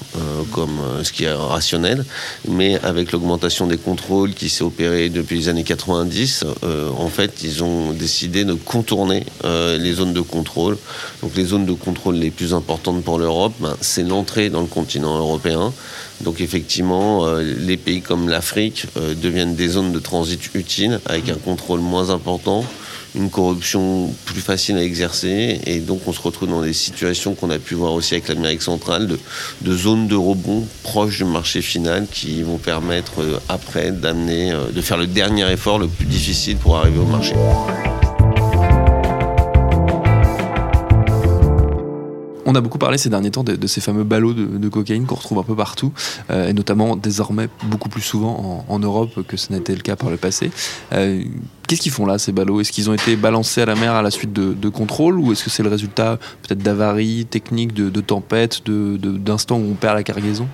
comme 0.52 0.80
ce 1.02 1.12
qui 1.12 1.24
est 1.24 1.32
rationnel. 1.32 2.04
Mais 2.48 2.78
avec 2.82 3.12
l'augmentation 3.12 3.66
des 3.66 3.76
contrôles 3.76 4.34
qui 4.34 4.48
s'est 4.48 4.64
opérée 4.64 5.08
depuis 5.08 5.36
les 5.36 5.48
années 5.48 5.64
90, 5.64 6.44
en 6.98 7.08
fait, 7.08 7.42
ils 7.42 7.62
ont 7.62 7.92
décidé 7.92 8.44
de 8.44 8.54
contourner 8.54 9.24
les 9.44 9.92
zones 9.92 10.12
de 10.12 10.20
contrôle. 10.20 10.76
Donc 11.22 11.32
les 11.36 11.44
zones 11.44 11.66
de 11.66 11.72
contrôle 11.72 12.16
les 12.16 12.30
plus 12.30 12.54
importantes 12.54 13.02
pour 13.02 13.18
l'Europe, 13.18 13.54
ben, 13.60 13.76
c'est 13.80 14.02
l'entrée 14.02 14.50
dans 14.50 14.60
le 14.60 14.66
continent 14.66 15.16
européen. 15.18 15.72
Donc 16.20 16.40
effectivement, 16.40 17.26
les 17.38 17.76
pays 17.76 18.00
comme 18.00 18.28
l'Afrique 18.28 18.86
deviennent 18.96 19.54
des 19.54 19.68
zones 19.68 19.92
de 19.92 19.98
transit 19.98 20.54
utiles 20.54 21.00
avec 21.06 21.28
un 21.28 21.36
contrôle 21.36 21.80
moins 21.80 22.10
important, 22.10 22.64
une 23.14 23.30
corruption 23.30 24.12
plus 24.24 24.40
facile 24.40 24.76
à 24.76 24.82
exercer 24.82 25.60
et 25.66 25.78
donc 25.78 26.00
on 26.06 26.12
se 26.12 26.20
retrouve 26.20 26.48
dans 26.48 26.62
des 26.62 26.72
situations 26.72 27.34
qu'on 27.34 27.50
a 27.50 27.58
pu 27.58 27.74
voir 27.74 27.92
aussi 27.92 28.14
avec 28.14 28.28
l'Amérique 28.28 28.62
centrale 28.62 29.06
de, 29.60 29.76
zones 29.76 30.08
de 30.08 30.16
rebond 30.16 30.66
proches 30.82 31.18
du 31.18 31.24
marché 31.24 31.62
final 31.62 32.06
qui 32.10 32.42
vont 32.42 32.58
permettre 32.58 33.22
euh, 33.22 33.38
après 33.48 33.92
d'amener, 33.92 34.52
de 34.72 34.80
faire 34.80 34.96
le 34.96 35.06
dernier 35.06 35.50
effort 35.52 35.78
le 35.78 35.86
plus 35.86 36.06
difficile 36.06 36.56
pour 36.56 36.76
arriver 36.76 36.98
au 36.98 37.06
marché. 37.06 37.34
On 42.46 42.54
a 42.54 42.60
beaucoup 42.60 42.78
parlé 42.78 42.98
ces 42.98 43.08
derniers 43.08 43.30
temps 43.30 43.44
de, 43.44 43.66
ces 43.66 43.80
fameux 43.80 44.04
ballots 44.04 44.34
de, 44.34 44.68
cocaïne 44.68 45.06
qu'on 45.06 45.14
retrouve 45.14 45.38
un 45.38 45.42
peu 45.42 45.56
partout, 45.56 45.92
euh, 46.30 46.48
et 46.48 46.52
notamment 46.52 46.96
désormais 46.96 47.48
beaucoup 47.64 47.88
plus 47.88 48.02
souvent 48.02 48.64
en, 48.68 48.78
Europe 48.78 49.26
que 49.26 49.36
ce 49.36 49.52
n'était 49.52 49.74
le 49.74 49.80
cas 49.80 49.96
par 49.96 50.10
le 50.10 50.16
passé. 50.16 50.50
Euh, 50.92 51.22
qu'est-ce 51.66 51.80
qu'ils 51.80 51.92
font 51.92 52.06
là, 52.06 52.18
ces 52.18 52.32
ballots? 52.32 52.60
Est-ce 52.60 52.72
qu'ils 52.72 52.90
ont 52.90 52.94
été 52.94 53.16
balancés 53.16 53.62
à 53.62 53.66
la 53.66 53.74
mer 53.74 53.92
à 53.92 54.02
la 54.02 54.10
suite 54.10 54.32
de, 54.32 54.52
de 54.52 54.68
contrôles 54.68 55.18
ou 55.18 55.32
est-ce 55.32 55.44
que 55.44 55.50
c'est 55.50 55.62
le 55.62 55.68
résultat 55.68 56.18
peut-être 56.42 56.62
d'avaries 56.62 57.26
techniques, 57.26 57.72
de, 57.72 57.90
de 57.90 58.00
tempêtes, 58.00 58.62
d'instants 58.66 59.58
où 59.58 59.70
on 59.72 59.74
perd 59.74 59.96
la 59.96 60.02
cargaison? 60.02 60.48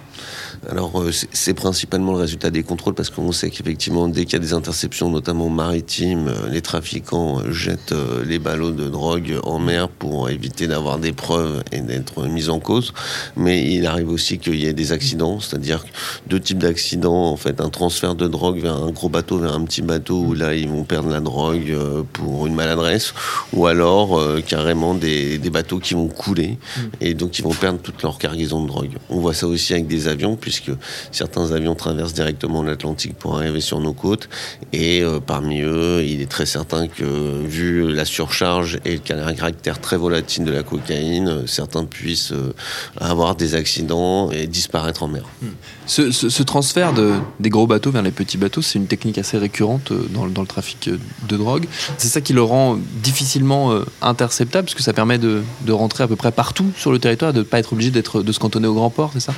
Alors 0.68 1.00
euh, 1.00 1.10
c'est 1.32 1.54
principalement 1.54 2.12
le 2.12 2.18
résultat 2.18 2.50
des 2.50 2.62
contrôles 2.62 2.94
parce 2.94 3.08
qu'on 3.08 3.32
sait 3.32 3.48
qu'effectivement 3.48 4.08
dès 4.08 4.24
qu'il 4.24 4.34
y 4.34 4.36
a 4.36 4.40
des 4.40 4.52
interceptions, 4.52 5.08
notamment 5.08 5.48
maritimes, 5.48 6.28
euh, 6.28 6.50
les 6.50 6.60
trafiquants 6.60 7.40
euh, 7.40 7.50
jettent 7.50 7.94
les 8.26 8.38
ballots 8.38 8.70
de 8.70 8.88
drogue 8.88 9.38
en 9.44 9.58
mer 9.58 9.88
pour 9.88 10.28
éviter 10.28 10.66
d'avoir 10.66 10.98
des 10.98 11.12
preuves 11.12 11.62
et 11.72 11.80
d'être 11.80 12.26
mis 12.26 12.50
en 12.50 12.60
cause. 12.60 12.92
Mais 13.36 13.72
il 13.72 13.86
arrive 13.86 14.10
aussi 14.10 14.38
qu'il 14.38 14.56
y 14.56 14.66
ait 14.66 14.74
des 14.74 14.92
accidents, 14.92 15.40
c'est-à-dire 15.40 15.84
deux 16.26 16.40
types 16.40 16.58
d'accidents. 16.58 17.30
En 17.30 17.36
fait, 17.36 17.60
un 17.60 17.70
transfert 17.70 18.14
de 18.14 18.28
drogue 18.28 18.58
vers 18.60 18.76
un 18.76 18.90
gros 18.90 19.08
bateau, 19.08 19.38
vers 19.38 19.54
un 19.54 19.64
petit 19.64 19.82
bateau 19.82 20.20
où 20.20 20.34
là 20.34 20.54
ils 20.54 20.68
vont 20.68 20.84
perdre 20.84 20.99
la 21.08 21.20
drogue 21.20 21.76
pour 22.12 22.46
une 22.46 22.54
maladresse, 22.54 23.14
ou 23.52 23.66
alors 23.66 24.20
carrément 24.46 24.94
des, 24.94 25.38
des, 25.38 25.50
bateaux 25.50 25.78
qui 25.78 25.94
vont 25.94 26.08
couler 26.08 26.58
mm. 26.76 26.80
et 27.00 27.14
donc 27.14 27.38
ils 27.38 27.42
vont 27.42 27.54
perdre 27.54 27.78
toute 27.80 28.02
leur 28.02 28.18
cargaison 28.18 28.62
de 28.62 28.68
drogue. 28.68 28.92
On 29.08 29.20
voit 29.20 29.34
ça 29.34 29.46
aussi 29.46 29.72
avec 29.72 29.86
des 29.86 30.08
avions 30.08 30.36
puisque 30.36 30.70
certains 31.10 31.52
avions 31.52 31.74
traversent 31.74 32.14
directement 32.14 32.62
l'Atlantique 32.62 33.14
pour 33.14 33.36
arriver 33.36 33.60
sur 33.60 33.80
nos 33.80 33.92
côtes. 33.92 34.28
Et 34.72 35.02
euh, 35.02 35.20
parmi 35.20 35.60
eux, 35.60 36.04
il 36.04 36.20
est 36.20 36.30
très 36.30 36.46
certain 36.46 36.88
que, 36.88 37.42
vu 37.44 37.92
la 37.92 38.04
surcharge 38.04 38.78
et 38.84 38.94
le 38.94 38.98
caractère 38.98 39.80
très 39.80 39.96
volatile 39.96 40.44
de 40.44 40.52
la 40.52 40.62
cocaïne, 40.62 41.46
certains 41.46 41.84
puissent 41.84 42.32
euh, 42.32 42.52
avoir 42.98 43.36
des 43.36 43.54
accidents 43.54 44.30
et 44.30 44.46
disparaître 44.46 45.02
en 45.02 45.08
mer. 45.08 45.24
Hmm. 45.42 45.48
Ce, 45.86 46.42
transfert 46.42 46.92
de, 46.92 47.14
des 47.40 47.50
gros 47.50 47.66
bateaux 47.66 47.90
vers 47.90 48.02
les 48.02 48.10
petits 48.10 48.38
bateaux, 48.38 48.62
c'est 48.62 48.78
une 48.78 48.86
technique 48.86 49.18
assez 49.18 49.38
récurrente 49.38 49.90
euh, 49.90 50.06
dans, 50.10 50.24
le 50.24 50.46
trafic 50.46 50.89
de 51.28 51.36
drogue. 51.36 51.66
C'est 51.98 52.08
ça 52.08 52.20
qui 52.20 52.32
le 52.32 52.42
rend 52.42 52.78
difficilement 53.02 53.74
interceptable, 54.02 54.66
parce 54.66 54.74
que 54.74 54.82
ça 54.82 54.92
permet 54.92 55.18
de, 55.18 55.42
de 55.66 55.72
rentrer 55.72 56.04
à 56.04 56.08
peu 56.08 56.16
près 56.16 56.32
partout 56.32 56.70
sur 56.76 56.92
le 56.92 56.98
territoire, 56.98 57.32
de 57.32 57.38
ne 57.38 57.44
pas 57.44 57.58
être 57.58 57.72
obligé 57.72 57.90
d'être, 57.90 58.22
de 58.22 58.32
se 58.32 58.38
cantonner 58.38 58.68
au 58.68 58.74
grand 58.74 58.90
port, 58.90 59.10
c'est 59.12 59.20
ça? 59.20 59.34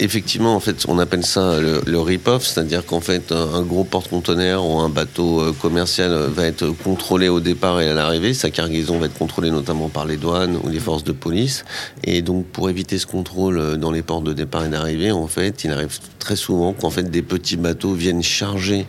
Effectivement, 0.00 0.60
on 0.86 0.98
appelle 0.98 1.24
ça 1.24 1.58
le, 1.60 2.00
rip-off, 2.00 2.46
c'est-à-dire 2.46 2.86
qu'en 2.86 3.00
fait, 3.00 3.32
un, 3.32 3.62
gros 3.62 3.82
porte-conteneur 3.82 4.64
ou 4.64 4.78
un 4.78 4.88
bateau 4.88 5.40
euh, 5.40 5.52
commercial 5.52 6.12
euh, 6.12 6.28
va 6.28 6.46
être 6.46 6.68
contrôlé 6.70 7.28
au 7.28 7.40
départ 7.40 7.80
et 7.80 7.88
à 7.88 7.94
l'arrivée. 7.94 8.32
Sa 8.32 8.50
cargaison 8.50 8.98
va 8.98 9.06
être 9.06 9.18
contrôlée 9.18 9.50
notamment 9.50 9.88
par 9.88 10.06
les 10.06 10.16
douanes 10.16 10.56
ou 10.62 10.68
les 10.68 10.78
forces 10.78 11.02
de 11.02 11.10
police. 11.10 11.64
Et 12.04 12.22
donc, 12.22 12.46
pour 12.46 12.70
éviter 12.70 12.98
ce 12.98 13.06
contrôle 13.06 13.58
euh, 13.58 13.76
dans 13.76 13.90
les 13.90 14.02
ports 14.02 14.22
de 14.22 14.32
départ 14.32 14.64
et 14.64 14.68
d'arrivée, 14.68 15.10
en 15.10 15.26
fait, 15.26 15.64
il 15.64 15.72
arrive 15.72 15.98
très 16.20 16.36
souvent 16.36 16.72
qu'en 16.72 16.90
fait 16.90 17.10
des 17.10 17.22
petits 17.22 17.56
bateaux 17.56 17.92
viennent 17.92 18.22
charger 18.22 18.86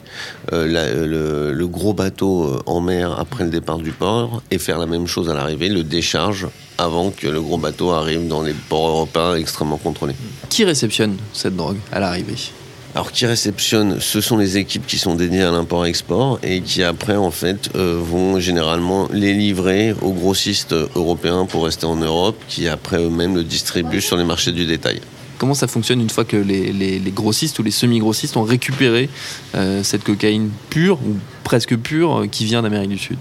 le, 0.52 1.66
gros 1.66 1.94
bateau 1.94 2.60
en 2.66 2.82
mer 2.82 3.18
après 3.20 3.44
le 3.44 3.50
départ 3.50 3.78
du 3.78 3.92
port 3.92 4.42
et 4.52 4.58
faire 4.58 4.78
la 4.78 4.86
même 4.86 5.08
chose 5.08 5.30
à 5.30 5.34
l'arrivée, 5.34 5.70
le 5.70 5.84
décharge 5.84 6.48
avant 6.80 7.12
que 7.12 7.28
le 7.28 7.42
gros 7.42 7.58
bateau 7.58 7.92
arrive 7.92 8.28
dans 8.28 8.42
les 8.42 8.54
ports 8.54 8.88
européens 8.88 9.36
extrêmement 9.36 9.78
contrôlés. 9.78 10.16
Qui 10.50 10.64
réceptionne 10.64 11.18
cette 11.34 11.56
drogue 11.56 11.78
à 11.92 12.00
l'arrivée? 12.00 12.36
Alors 12.96 13.12
qui 13.12 13.28
réceptionne, 13.28 14.00
ce 14.00 14.20
sont 14.20 14.38
les 14.38 14.58
équipes 14.58 14.88
qui 14.88 14.98
sont 14.98 15.14
dédiées 15.14 15.44
à 15.44 15.52
l'import-export 15.52 16.40
et 16.42 16.62
qui 16.62 16.82
après 16.82 17.16
en 17.16 17.30
fait 17.30 17.70
euh, 17.76 18.00
vont 18.02 18.40
généralement 18.40 19.08
les 19.14 19.34
livrer 19.34 19.94
aux 20.02 20.12
grossistes 20.12 20.74
européens 20.96 21.46
pour 21.46 21.66
rester 21.66 21.86
en 21.86 21.98
Europe, 21.98 22.36
qui 22.48 22.68
après 22.68 22.98
eux-mêmes 22.98 23.36
le 23.36 23.44
distribuent 23.44 24.02
sur 24.02 24.18
les 24.18 24.24
marchés 24.24 24.52
du 24.52 24.66
détail. 24.66 25.02
Comment 25.38 25.54
ça 25.54 25.68
fonctionne 25.68 26.02
une 26.02 26.10
fois 26.10 26.26
que 26.26 26.36
les, 26.36 27.00
grossistes 27.16 27.60
ou 27.60 27.64
les 27.64 27.72
semi-grossistes 27.72 28.36
ont 28.38 28.44
récupéré 28.44 29.08
euh, 29.56 29.84
cette 29.84 30.04
cocaïne 30.04 30.50
pure 30.70 30.96
ou 30.96 31.16
presque 31.44 31.78
pure 31.78 32.22
euh, 32.22 32.28
qui 32.28 32.44
vient 32.46 32.64
d'Amérique 32.64 32.90
du 32.90 32.98
Sud? 32.98 33.18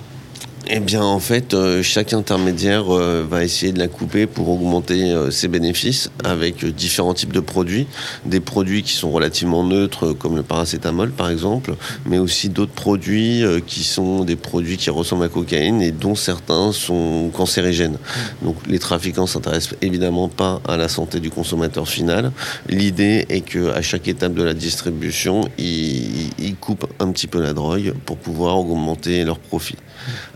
Eh 0.70 0.80
bien, 0.80 1.02
en 1.02 1.18
fait, 1.18 1.54
euh, 1.54 1.82
chaque 1.82 2.12
intermédiaire 2.12 2.94
euh, 2.94 3.26
va 3.28 3.42
essayer 3.42 3.72
de 3.72 3.78
la 3.78 3.88
couper 3.88 4.26
pour 4.26 4.50
augmenter 4.50 5.12
euh, 5.12 5.30
ses 5.30 5.48
bénéfices 5.48 6.10
avec 6.24 6.62
différents 6.64 7.14
types 7.14 7.32
de 7.32 7.40
produits. 7.40 7.86
Des 8.26 8.40
produits 8.40 8.82
qui 8.82 8.92
sont 8.92 9.10
relativement 9.10 9.64
neutres, 9.64 10.12
comme 10.12 10.36
le 10.36 10.42
paracétamol, 10.42 11.10
par 11.10 11.30
exemple, 11.30 11.74
mais 12.04 12.18
aussi 12.18 12.50
d'autres 12.50 12.72
produits 12.72 13.42
qui 13.66 13.82
sont 13.82 14.24
des 14.24 14.36
produits 14.36 14.76
qui 14.76 14.90
ressemblent 14.90 15.24
à 15.24 15.28
cocaïne 15.28 15.80
et 15.80 15.90
dont 15.90 16.14
certains 16.14 16.72
sont 16.72 17.30
cancérigènes. 17.32 17.96
Donc, 18.42 18.56
les 18.66 18.78
trafiquants 18.78 19.26
s'intéressent 19.26 19.74
évidemment 19.80 20.28
pas 20.28 20.60
à 20.68 20.76
la 20.76 20.88
santé 20.88 21.20
du 21.20 21.30
consommateur 21.30 21.88
final. 21.88 22.30
L'idée 22.68 23.24
est 23.30 23.40
qu'à 23.40 23.80
chaque 23.80 24.08
étape 24.08 24.34
de 24.34 24.42
la 24.42 24.54
distribution, 24.54 25.48
ils 25.58 26.56
coupent 26.60 26.86
un 27.00 27.10
petit 27.10 27.26
peu 27.26 27.40
la 27.40 27.54
drogue 27.54 27.94
pour 28.04 28.18
pouvoir 28.18 28.58
augmenter 28.58 29.24
leurs 29.24 29.38
profits. 29.38 29.76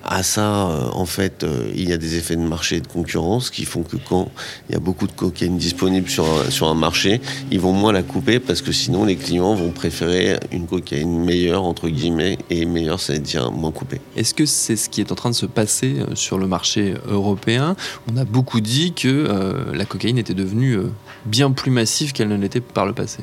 À 0.05 0.23
ça, 0.23 0.69
euh, 0.69 0.88
en 0.93 1.07
fait, 1.07 1.45
euh, 1.45 1.71
il 1.75 1.88
y 1.88 1.93
a 1.93 1.97
des 1.97 2.17
effets 2.17 2.37
de 2.37 2.43
marché 2.43 2.76
et 2.76 2.81
de 2.81 2.87
concurrence 2.87 3.50
qui 3.50 3.64
font 3.64 3.83
que 3.83 3.97
quand 3.97 4.31
il 4.69 4.73
y 4.73 4.76
a 4.76 4.81
beaucoup 4.81 5.07
de 5.07 5.12
cocaïne 5.12 5.57
disponible 5.57 6.09
sur 6.09 6.25
un, 6.26 6.50
sur 6.50 6.69
un 6.69 6.75
marché, 6.75 7.21
ils 7.50 7.61
vont 7.61 7.73
moins 7.73 7.93
la 7.93 8.02
couper 8.02 8.41
parce 8.41 8.62
que 8.62 8.73
sinon 8.73 9.05
les 9.05 9.17
clients 9.17 9.55
vont 9.55 9.71
préférer 9.71 10.38
une 10.50 10.67
cocaïne 10.67 11.25
meilleure, 11.25 11.62
entre 11.62 11.88
guillemets, 11.88 12.38
et 12.50 12.64
meilleure, 12.64 13.00
c'est-à-dire 13.00 13.52
moins 13.52 13.73
coupée. 13.73 14.00
Est-ce 14.17 14.35
que 14.35 14.47
c'est 14.47 14.76
ce 14.76 14.88
qui 14.88 15.00
est 15.00 15.12
en 15.12 15.14
train 15.14 15.31
de 15.31 15.35
se 15.35 15.47
passer 15.47 16.00
euh, 16.00 16.14
sur 16.14 16.38
le 16.38 16.47
marché 16.47 16.95
européen? 17.09 17.76
On 18.12 18.17
a 18.17 18.25
beaucoup 18.25 18.61
dit 18.61 18.93
que 18.93 19.73
la 19.73 19.85
cocaïne 19.85 20.19
était 20.19 20.35
devenue 20.35 20.79
bien 21.26 21.50
plus 21.50 21.71
massive 21.71 22.12
qu'elle 22.12 22.29
ne 22.29 22.37
l'était 22.37 22.61
par 22.61 22.87
le 22.87 22.93
passé. 22.93 23.23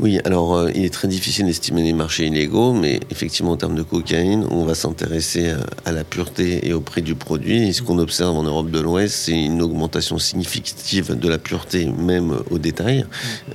Oui, 0.00 0.18
alors 0.24 0.56
euh, 0.56 0.70
il 0.74 0.84
est 0.84 0.92
très 0.92 1.06
difficile 1.06 1.46
d'estimer 1.46 1.84
les 1.84 1.92
marchés 1.92 2.26
illégaux, 2.26 2.72
mais 2.72 2.98
effectivement 3.10 3.52
en 3.52 3.56
termes 3.56 3.76
de 3.76 3.82
cocaïne, 3.82 4.44
on 4.50 4.64
va 4.64 4.74
s'intéresser 4.74 5.50
euh, 5.50 5.58
à 5.84 5.92
la 5.92 6.02
pureté 6.02 6.66
et 6.66 6.72
au 6.72 6.80
prix 6.80 7.00
du 7.00 7.14
produit. 7.14 7.68
Et 7.68 7.72
ce 7.72 7.82
qu'on 7.82 7.98
observe 7.98 8.36
en 8.36 8.42
Europe 8.42 8.72
de 8.72 8.80
l'Ouest, 8.80 9.14
c'est 9.14 9.40
une 9.40 9.62
augmentation 9.62 10.18
significative 10.18 11.16
de 11.16 11.28
la 11.28 11.38
pureté, 11.38 11.86
même 11.86 12.36
au 12.50 12.58
détail, 12.58 13.06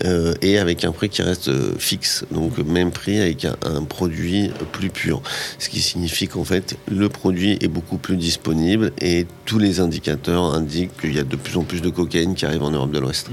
euh, 0.05 0.33
et 0.41 0.57
avec 0.59 0.85
un 0.85 0.93
prix 0.93 1.09
qui 1.09 1.21
reste 1.23 1.51
fixe, 1.77 2.23
donc 2.31 2.57
même 2.59 2.91
prix 2.91 3.19
avec 3.19 3.43
un, 3.43 3.57
un 3.65 3.83
produit 3.83 4.51
plus 4.71 4.89
pur. 4.89 5.21
Ce 5.57 5.67
qui 5.67 5.81
signifie 5.81 6.29
qu'en 6.29 6.45
fait, 6.45 6.77
le 6.89 7.09
produit 7.09 7.57
est 7.59 7.67
beaucoup 7.67 7.97
plus 7.97 8.15
disponible 8.15 8.93
et 9.01 9.27
tous 9.45 9.59
les 9.59 9.81
indicateurs 9.81 10.53
indiquent 10.53 10.95
qu'il 11.01 11.13
y 11.13 11.19
a 11.19 11.23
de 11.23 11.35
plus 11.35 11.57
en 11.57 11.63
plus 11.63 11.81
de 11.81 11.89
cocaïne 11.89 12.33
qui 12.33 12.45
arrive 12.45 12.63
en 12.63 12.71
Europe 12.71 12.91
de 12.91 12.99
l'Ouest. 12.99 13.29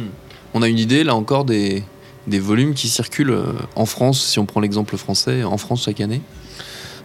On 0.54 0.62
a 0.62 0.68
une 0.68 0.78
idée 0.78 1.04
là 1.04 1.14
encore 1.14 1.44
des, 1.44 1.84
des 2.26 2.38
volumes 2.38 2.74
qui 2.74 2.88
circulent 2.88 3.30
euh, 3.30 3.52
en 3.74 3.86
France, 3.86 4.24
si 4.24 4.38
on 4.38 4.46
prend 4.46 4.60
l'exemple 4.60 4.96
français, 4.96 5.44
en 5.44 5.58
France 5.58 5.84
chaque 5.84 6.00
année 6.00 6.20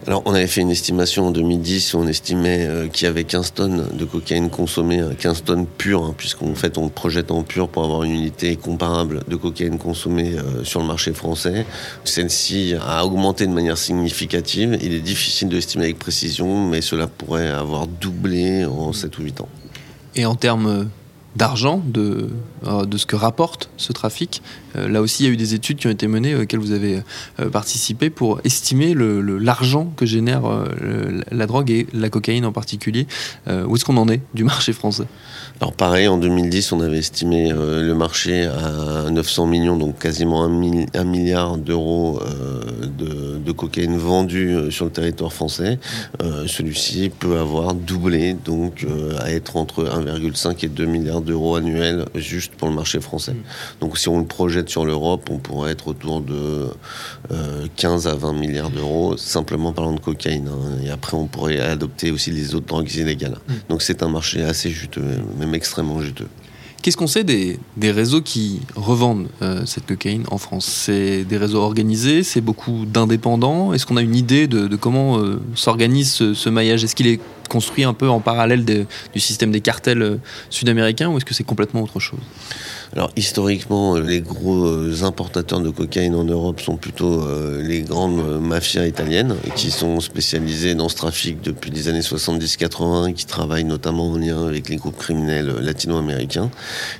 Alors, 0.06 0.22
on 0.26 0.34
avait 0.34 0.46
fait 0.46 0.60
une 0.60 0.70
estimation 0.70 1.28
en 1.28 1.30
2010 1.30 1.94
où 1.94 1.98
on 1.98 2.06
estimait 2.06 2.66
euh, 2.66 2.88
qu'il 2.88 3.06
y 3.06 3.08
avait 3.08 3.24
15 3.24 3.54
tonnes 3.54 3.86
de 3.92 4.04
cocaïne 4.04 4.50
consommée, 4.50 5.02
15 5.18 5.38
euh, 5.38 5.44
tonnes 5.44 5.66
pures, 5.66 6.04
hein, 6.04 6.14
puisqu'en 6.16 6.54
fait, 6.54 6.76
on 6.76 6.88
projette 6.88 7.30
en 7.30 7.42
pur 7.42 7.68
pour 7.68 7.84
avoir 7.84 8.02
une 8.02 8.12
unité 8.12 8.56
comparable 8.56 9.22
de 9.28 9.36
cocaïne 9.36 9.78
consommée 9.78 10.34
euh, 10.36 10.64
sur 10.64 10.80
le 10.80 10.86
marché 10.86 11.12
français. 11.12 11.66
Celle-ci 12.04 12.74
a 12.80 13.04
augmenté 13.04 13.46
de 13.46 13.52
manière 13.52 13.78
significative. 13.78 14.78
Il 14.82 14.92
est 14.92 15.00
difficile 15.00 15.48
de 15.48 15.56
estimer 15.56 15.84
avec 15.84 15.98
précision, 15.98 16.66
mais 16.66 16.80
cela 16.80 17.06
pourrait 17.06 17.48
avoir 17.48 17.86
doublé 17.86 18.64
en 18.64 18.92
7 18.92 19.18
ou 19.18 19.22
8 19.22 19.40
ans. 19.40 19.48
Et 20.14 20.26
en 20.26 20.34
termes 20.34 20.88
d'argent, 21.36 21.82
de, 21.84 22.30
euh, 22.66 22.84
de 22.84 22.96
ce 22.96 23.06
que 23.06 23.16
rapporte 23.16 23.70
ce 23.76 23.92
trafic. 23.92 24.42
Euh, 24.76 24.88
là 24.88 25.00
aussi, 25.00 25.24
il 25.24 25.26
y 25.26 25.30
a 25.30 25.32
eu 25.32 25.36
des 25.36 25.54
études 25.54 25.78
qui 25.78 25.86
ont 25.86 25.90
été 25.90 26.06
menées 26.06 26.34
auxquelles 26.34 26.60
vous 26.60 26.72
avez 26.72 27.02
euh, 27.40 27.50
participé 27.50 28.10
pour 28.10 28.40
estimer 28.44 28.94
l'argent 28.94 29.84
le, 29.84 29.96
que 29.96 30.06
génère 30.06 30.42
la 31.30 31.46
drogue 31.46 31.70
et 31.70 31.86
la 31.92 32.08
cocaïne 32.08 32.44
en 32.44 32.52
particulier. 32.52 33.06
où 33.48 33.76
est-ce 33.76 33.84
qu'on 33.84 33.96
en 33.96 34.08
est 34.08 34.20
du 34.34 34.44
marché 34.44 34.72
français? 34.72 35.04
Alors 35.60 35.72
pareil, 35.72 36.08
en 36.08 36.18
2010, 36.18 36.72
on 36.72 36.80
avait 36.80 36.98
estimé 36.98 37.50
le 37.50 37.94
marché 37.94 38.46
à 38.46 39.10
900 39.10 39.46
millions, 39.46 39.76
donc 39.76 39.98
quasiment 39.98 40.44
un, 40.44 41.04
milliard 41.04 41.56
d'euros 41.56 42.20
de, 42.82 43.38
de, 43.38 43.52
cocaïne 43.52 43.96
vendue 43.96 44.70
sur 44.70 44.86
le 44.86 44.90
territoire 44.90 45.32
français. 45.32 45.78
Celui-ci 46.46 47.10
peut 47.16 47.38
avoir 47.38 47.74
doublé, 47.74 48.34
donc 48.34 48.86
à 49.20 49.30
être 49.30 49.56
entre 49.56 49.84
1,5 49.84 50.64
et 50.64 50.68
2 50.68 50.84
milliards 50.86 51.20
d'euros 51.20 51.56
annuels 51.56 52.06
juste 52.14 52.54
pour 52.54 52.68
le 52.68 52.74
marché 52.74 53.00
français. 53.00 53.32
Mm. 53.32 53.42
Donc 53.80 53.98
si 53.98 54.08
on 54.08 54.18
le 54.18 54.26
projette 54.26 54.61
sur 54.68 54.84
l'Europe, 54.84 55.28
on 55.30 55.38
pourrait 55.38 55.72
être 55.72 55.88
autour 55.88 56.20
de 56.20 56.68
15 57.76 58.06
euh, 58.06 58.10
à 58.10 58.14
20 58.14 58.32
milliards 58.32 58.70
d'euros, 58.70 59.16
simplement 59.16 59.72
parlant 59.72 59.92
de 59.92 60.00
cocaïne. 60.00 60.48
Hein. 60.48 60.84
Et 60.84 60.90
après, 60.90 61.16
on 61.16 61.26
pourrait 61.26 61.60
adopter 61.60 62.10
aussi 62.10 62.30
les 62.30 62.54
autres 62.54 62.66
drogues 62.66 62.92
illégales. 62.94 63.38
Mm. 63.48 63.52
Donc 63.68 63.82
c'est 63.82 64.02
un 64.02 64.08
marché 64.08 64.42
assez 64.42 64.70
juteux, 64.70 65.02
même 65.38 65.54
extrêmement 65.54 66.00
juteux. 66.00 66.28
Qu'est-ce 66.82 66.96
qu'on 66.96 67.06
sait 67.06 67.22
des, 67.22 67.60
réseaux 67.80 68.22
qui 68.22 68.60
revendent 68.74 69.28
euh, 69.40 69.64
cette 69.66 69.86
cocaïne 69.86 70.24
en 70.32 70.38
France? 70.38 70.66
C'est 70.66 71.22
des 71.22 71.36
réseaux 71.36 71.60
organisés, 71.60 72.24
c'est 72.24 72.40
beaucoup 72.40 72.86
d'indépendants? 72.86 73.72
Est-ce 73.72 73.86
qu'on 73.86 73.96
a 73.96 74.02
une 74.02 74.16
idée 74.16 74.48
de, 74.48 74.74
comment 74.74 75.20
euh, 75.20 75.40
s'organise 75.54 76.10
ce, 76.10 76.48
maillage? 76.48 76.82
Est-ce 76.82 76.96
qu'il 76.96 77.06
est 77.06 77.20
construit 77.48 77.84
un 77.84 77.94
peu 77.94 78.08
en 78.08 78.18
parallèle 78.18 78.64
du 78.64 79.20
système 79.20 79.52
des 79.52 79.60
cartels 79.60 80.18
sud-américains 80.50 81.08
ou 81.08 81.18
est-ce 81.18 81.24
que 81.24 81.34
c'est 81.34 81.44
complètement 81.44 81.82
autre 81.82 82.00
chose? 82.00 82.18
Alors 82.94 83.10
historiquement, 83.16 83.96
les 83.96 84.20
gros 84.20 85.02
importateurs 85.04 85.60
de 85.60 85.70
cocaïne 85.70 86.14
en 86.14 86.24
Europe 86.24 86.60
sont 86.60 86.76
plutôt 86.76 87.22
les 87.60 87.82
grandes 87.82 88.40
mafias 88.40 88.86
italiennes 88.86 89.36
qui 89.56 89.70
sont 89.70 90.00
spécialisées 90.00 90.74
dans 90.74 90.88
ce 90.88 90.96
trafic 90.96 91.40
depuis 91.40 91.70
les 91.70 91.88
années 91.88 92.00
70-80, 92.00 93.14
qui 93.14 93.26
travaillent 93.26 93.64
notamment 93.64 94.10
en 94.10 94.18
lien 94.18 94.46
avec 94.46 94.68
les 94.68 94.76
groupes 94.76 94.96
criminels 94.96 95.54
latino-américains. 95.60 96.50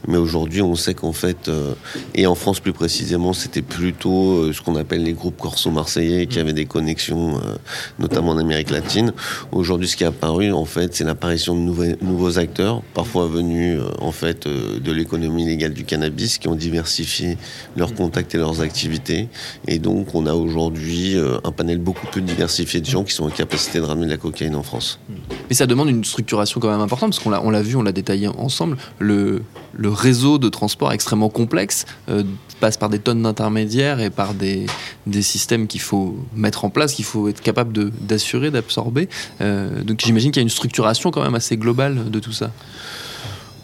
Mais 0.08 0.16
aujourd'hui, 0.16 0.62
on 0.62 0.74
sait 0.74 0.94
qu'en 0.94 1.12
fait, 1.12 1.48
euh, 1.48 1.74
et 2.14 2.26
en 2.26 2.34
France 2.34 2.60
plus 2.60 2.72
précisément, 2.72 3.32
c'était 3.32 3.62
plutôt 3.62 4.32
euh, 4.32 4.52
ce 4.52 4.60
qu'on 4.60 4.76
appelle 4.76 5.02
les 5.02 5.12
groupes 5.12 5.38
corso-marseillais 5.38 6.26
qui 6.26 6.38
avaient 6.38 6.52
des 6.52 6.66
connexions, 6.66 7.36
euh, 7.36 7.56
notamment 7.98 8.32
en 8.32 8.38
Amérique 8.38 8.70
latine. 8.70 9.12
Aujourd'hui, 9.52 9.88
ce 9.88 9.96
qui 9.96 10.04
est 10.04 10.08
apparu, 10.08 10.52
en 10.52 10.64
fait, 10.64 10.94
c'est 10.94 11.04
l'apparition 11.04 11.54
de 11.54 11.96
nouveaux 12.02 12.38
acteurs, 12.38 12.82
parfois 12.94 13.26
venus 13.26 13.80
en 14.00 14.12
fait 14.12 14.46
de 14.46 14.92
l'économie 14.92 15.46
légale 15.46 15.72
du 15.72 15.81
cannabis, 15.82 16.38
qui 16.38 16.48
ont 16.48 16.54
diversifié 16.54 17.36
leurs 17.76 17.92
mm. 17.92 17.96
contacts 17.96 18.34
et 18.34 18.38
leurs 18.38 18.60
activités. 18.60 19.28
Et 19.68 19.78
donc, 19.78 20.14
on 20.14 20.26
a 20.26 20.34
aujourd'hui 20.34 21.16
un 21.44 21.52
panel 21.52 21.78
beaucoup 21.78 22.06
plus 22.06 22.22
diversifié 22.22 22.80
de 22.80 22.86
gens 22.86 23.04
qui 23.04 23.12
sont 23.12 23.24
en 23.24 23.30
capacité 23.30 23.78
de 23.78 23.84
ramener 23.84 24.06
de 24.06 24.10
la 24.10 24.16
cocaïne 24.16 24.54
en 24.54 24.62
France. 24.62 24.98
Mm. 25.08 25.14
Mais 25.48 25.54
ça 25.54 25.66
demande 25.66 25.88
une 25.88 26.04
structuration 26.04 26.60
quand 26.60 26.70
même 26.70 26.80
importante, 26.80 27.10
parce 27.10 27.22
qu'on 27.22 27.30
l'a, 27.30 27.42
on 27.42 27.50
l'a 27.50 27.62
vu, 27.62 27.76
on 27.76 27.82
l'a 27.82 27.92
détaillé 27.92 28.28
ensemble. 28.28 28.76
Le, 28.98 29.42
le 29.74 29.88
réseau 29.88 30.38
de 30.38 30.48
transport 30.48 30.92
extrêmement 30.92 31.28
complexe 31.28 31.84
euh, 32.08 32.22
passe 32.60 32.76
par 32.76 32.88
des 32.88 32.98
tonnes 32.98 33.22
d'intermédiaires 33.22 34.00
et 34.00 34.10
par 34.10 34.34
des, 34.34 34.66
des 35.06 35.22
systèmes 35.22 35.66
qu'il 35.66 35.80
faut 35.80 36.16
mettre 36.34 36.64
en 36.64 36.70
place, 36.70 36.94
qu'il 36.94 37.04
faut 37.04 37.28
être 37.28 37.40
capable 37.40 37.90
d'assurer, 37.90 38.50
d'absorber. 38.50 39.08
Euh, 39.40 39.82
donc 39.82 40.00
j'imagine 40.04 40.30
qu'il 40.30 40.40
y 40.40 40.44
a 40.44 40.44
une 40.44 40.48
structuration 40.48 41.10
quand 41.10 41.22
même 41.22 41.34
assez 41.34 41.56
globale 41.56 42.10
de 42.10 42.18
tout 42.20 42.32
ça. 42.32 42.50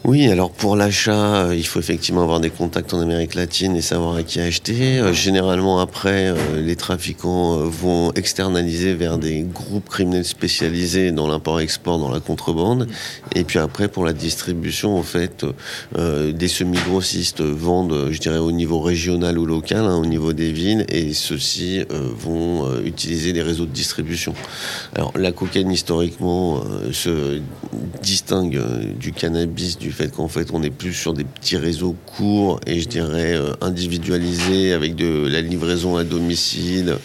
Oui, 0.05 0.27
alors 0.27 0.49
pour 0.49 0.77
l'achat, 0.77 1.47
euh, 1.47 1.55
il 1.55 1.65
faut 1.67 1.77
effectivement 1.77 2.23
avoir 2.23 2.39
des 2.39 2.49
contacts 2.49 2.93
en 2.93 3.01
Amérique 3.01 3.35
latine 3.35 3.75
et 3.75 3.81
savoir 3.81 4.15
à 4.15 4.23
qui 4.23 4.39
acheter. 4.39 4.97
Euh, 4.97 5.11
généralement, 5.11 5.81
après, 5.81 6.29
euh, 6.29 6.61
les 6.61 6.77
trafiquants 6.77 7.57
vont 7.65 8.13
externaliser 8.13 8.93
vers 8.93 9.17
des 9.17 9.41
groupes 9.41 9.89
criminels 9.89 10.23
spécialisés 10.23 11.11
dans 11.11 11.27
l'import-export, 11.27 11.99
dans 11.99 12.09
la 12.09 12.21
contrebande. 12.21 12.87
Et 13.35 13.43
puis 13.43 13.59
après, 13.59 13.89
pour 13.89 14.05
la 14.05 14.13
distribution, 14.13 14.97
en 14.97 15.03
fait, 15.03 15.45
des 15.97 16.47
semi-grossistes 16.47 17.41
vendent, 17.41 18.07
je 18.09 18.19
dirais, 18.19 18.37
au 18.37 18.51
niveau 18.51 18.79
régional 18.79 19.37
ou 19.37 19.45
local, 19.45 19.85
hein, 19.85 19.97
au 19.97 20.05
niveau 20.05 20.33
des 20.33 20.51
villes, 20.51 20.85
et 20.89 21.13
ceux-ci 21.13 21.83
vont 21.89 22.79
utiliser 22.83 23.33
des 23.33 23.41
réseaux 23.41 23.65
de 23.65 23.71
distribution. 23.71 24.33
Alors, 24.95 25.11
la 25.15 25.31
cocaïne, 25.31 25.71
historiquement, 25.71 26.63
se 26.91 27.41
distingue 28.01 28.61
du 28.97 29.11
cannabis, 29.11 29.77
du 29.77 29.88
fait 29.91 30.13
qu'en 30.13 30.27
fait 30.27 30.49
on 30.53 30.63
est 30.63 30.69
plus 30.69 30.93
sur 30.93 31.13
des 31.13 31.23
petits 31.23 31.57
réseaux 31.57 31.95
courts 32.05 32.59
et 32.65 32.79
je 32.79 32.87
dirais 32.87 33.33
euh, 33.33 33.53
individualisés 33.61 34.73
avec 34.73 34.95
de 34.95 35.27
la 35.27 35.41
livraison 35.41 35.97
à 35.97 36.03
domicile. 36.03 36.97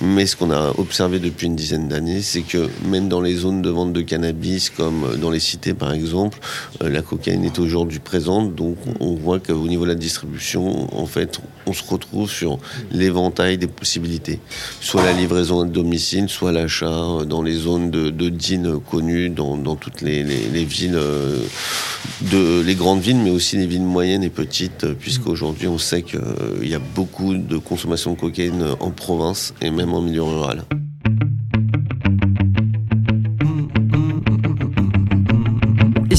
Mais 0.00 0.26
ce 0.26 0.36
qu'on 0.36 0.50
a 0.50 0.72
observé 0.78 1.18
depuis 1.18 1.46
une 1.46 1.56
dizaine 1.56 1.88
d'années, 1.88 2.20
c'est 2.22 2.42
que 2.42 2.68
même 2.86 3.08
dans 3.08 3.20
les 3.20 3.34
zones 3.34 3.62
de 3.62 3.70
vente 3.70 3.92
de 3.92 4.02
cannabis, 4.02 4.70
comme 4.70 5.16
dans 5.20 5.30
les 5.30 5.40
cités 5.40 5.74
par 5.74 5.92
exemple, 5.92 6.38
euh, 6.82 6.88
la 6.88 7.02
cocaïne 7.02 7.44
est 7.44 7.58
aujourd'hui 7.58 7.98
présente. 7.98 8.54
Donc 8.54 8.76
on 9.00 9.14
voit 9.14 9.40
qu'au 9.40 9.66
niveau 9.68 9.84
de 9.84 9.90
la 9.90 9.94
distribution, 9.94 10.94
en 10.96 11.06
fait, 11.06 11.40
on 11.66 11.72
se 11.72 11.82
retrouve 11.88 12.30
sur 12.30 12.58
l'éventail 12.90 13.58
des 13.58 13.66
possibilités. 13.66 14.40
Soit 14.80 15.04
la 15.04 15.12
livraison 15.12 15.60
à 15.60 15.64
domicile, 15.64 16.28
soit 16.28 16.52
l'achat 16.52 17.24
dans 17.26 17.42
les 17.42 17.54
zones 17.54 17.90
de, 17.90 18.10
de 18.10 18.76
connues 18.76 19.30
dans, 19.30 19.76
toutes 19.76 20.00
les, 20.00 20.22
villes 20.64 20.96
euh, 20.96 21.42
de 22.22 22.60
les 22.60 22.74
grandes 22.74 23.00
villes, 23.00 23.18
mais 23.18 23.30
aussi 23.30 23.56
les 23.56 23.66
villes 23.66 23.82
moyennes 23.82 24.22
et 24.22 24.30
petites, 24.30 24.84
euh, 24.84 24.94
puisqu'aujourd'hui 24.98 25.68
on 25.68 25.78
sait 25.78 26.02
qu'il 26.02 26.18
euh, 26.18 26.64
y 26.64 26.74
a 26.74 26.78
beaucoup 26.78 27.34
de 27.34 27.58
consommation 27.58 28.12
de 28.12 28.18
cocaïne 28.18 28.64
en 28.80 28.90
province 28.90 29.54
et 29.60 29.70
même 29.70 29.92
en 29.94 30.00
milieu 30.00 30.22
rural. 30.22 30.64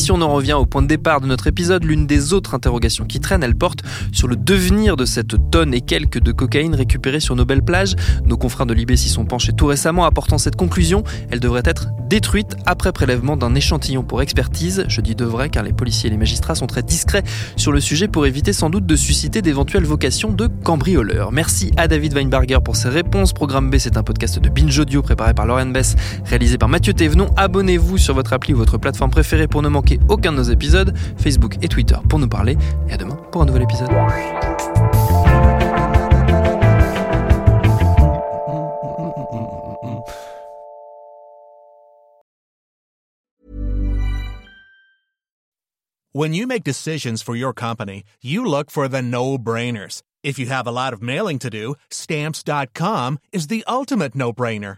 Si 0.02 0.12
on 0.12 0.20
en 0.22 0.34
revient 0.34 0.54
au 0.54 0.66
point 0.66 0.82
de 0.82 0.88
départ 0.88 1.22
de 1.22 1.28
notre 1.28 1.46
épisode, 1.46 1.84
l'une 1.84 2.08
des 2.08 2.34
autres 2.34 2.56
interrogations 2.56 3.06
qui 3.06 3.20
traîne, 3.20 3.44
elle 3.44 3.56
porte 3.56 3.84
sur 4.12 4.28
le 4.28 4.36
devenir 4.36 4.98
de 4.98 5.06
cette 5.06 5.52
tonne 5.52 5.76
et 5.76 5.82
quelques 5.82 6.20
de 6.20 6.32
cocaïne 6.32 6.74
récupérée 6.74 7.20
sur 7.20 7.36
nos 7.36 7.46
belles 7.46 7.62
plages. 7.62 7.96
Nos 8.26 8.36
confrères 8.36 8.66
de 8.66 8.74
Libé 8.74 8.98
s'y 8.98 9.10
sont 9.10 9.26
penchés 9.26 9.54
tout 9.54 9.68
récemment, 9.68 10.04
apportant 10.06 10.40
cette 10.40 10.56
conclusion. 10.56 11.04
Elle 11.30 11.40
devrait 11.40 11.62
être 11.66 11.90
détruite 12.10 12.56
après 12.66 12.92
prélèvement 12.92 13.38
d'un 13.38 13.54
échantillon 13.54 14.02
pour 14.02 14.24
expertise. 14.24 14.86
Je 14.88 15.02
dis 15.02 15.14
devrait 15.14 15.50
car 15.50 15.62
les 15.62 15.72
policiers 15.72 16.08
et 16.08 16.12
les 16.12 16.18
magistrats 16.18 16.56
sont 16.56 16.66
très 16.66 16.82
discrets 16.82 17.24
sur 17.56 17.72
le 17.72 17.80
sujet 17.80 18.08
pour 18.08 18.26
éviter 18.26 18.54
sans 18.54 18.72
doute 18.72 18.88
de 18.88 18.96
susciter 18.96 19.44
d'éventuelles 19.44 19.86
vocations 19.86 20.32
de 20.32 20.48
cambrioleurs. 20.48 21.32
Merci 21.32 21.72
à 21.78 21.88
David 21.88 22.16
Weinberger 22.16 22.58
pour 22.66 22.76
ses 22.76 22.90
réponses. 22.90 23.34
Programme 23.34 23.70
B, 23.70 23.76
c'est 23.78 23.98
un 23.98 24.04
podcast 24.04 24.40
de 24.40 24.50
Binge 24.50 24.80
Audio 24.80 25.04
préparé 25.04 25.36
par 25.36 25.46
Lauren 25.46 25.68
Bess, 25.68 25.96
réalisé 26.26 26.58
par 26.58 26.70
Mathieu 26.70 26.94
Thévenon. 26.94 27.30
Abonnez-vous 27.38 28.00
sur 28.00 28.16
votre 28.16 28.34
appli 28.34 28.56
ou 28.56 28.58
votre 28.58 28.80
plateforme 28.80 29.12
préférée 29.12 29.48
pour 29.48 29.62
ne 29.62 29.70
aucun 30.10 30.32
de 30.32 30.38
nos 30.38 30.44
épisodes, 30.44 30.94
Facebook 31.18 31.58
et 31.62 31.68
Twitter 31.68 31.98
pour 32.10 32.20
nous 32.20 32.28
parler. 32.28 32.58
Et 32.90 32.94
à 32.94 32.98
demain 32.98 33.18
pour 33.32 33.42
un 33.42 33.46
nouvel 33.46 33.64
épisode. 33.64 33.90
When 46.14 46.34
you 46.34 46.46
make 46.46 46.66
decisions 46.66 47.22
for 47.22 47.38
your 47.38 47.54
company, 47.54 48.04
you 48.22 48.46
look 48.46 48.70
for 48.70 48.90
the 48.90 49.02
no-brainers. 49.02 50.02
If 50.24 50.38
you 50.38 50.48
have 50.48 50.68
a 50.68 50.72
lot 50.72 50.92
of 50.92 51.02
mailing 51.02 51.40
to 51.40 51.50
do, 51.50 51.76
stamps.com 51.90 53.18
is 53.32 53.48
the 53.48 53.64
ultimate 53.66 54.14
no-brainer. 54.14 54.78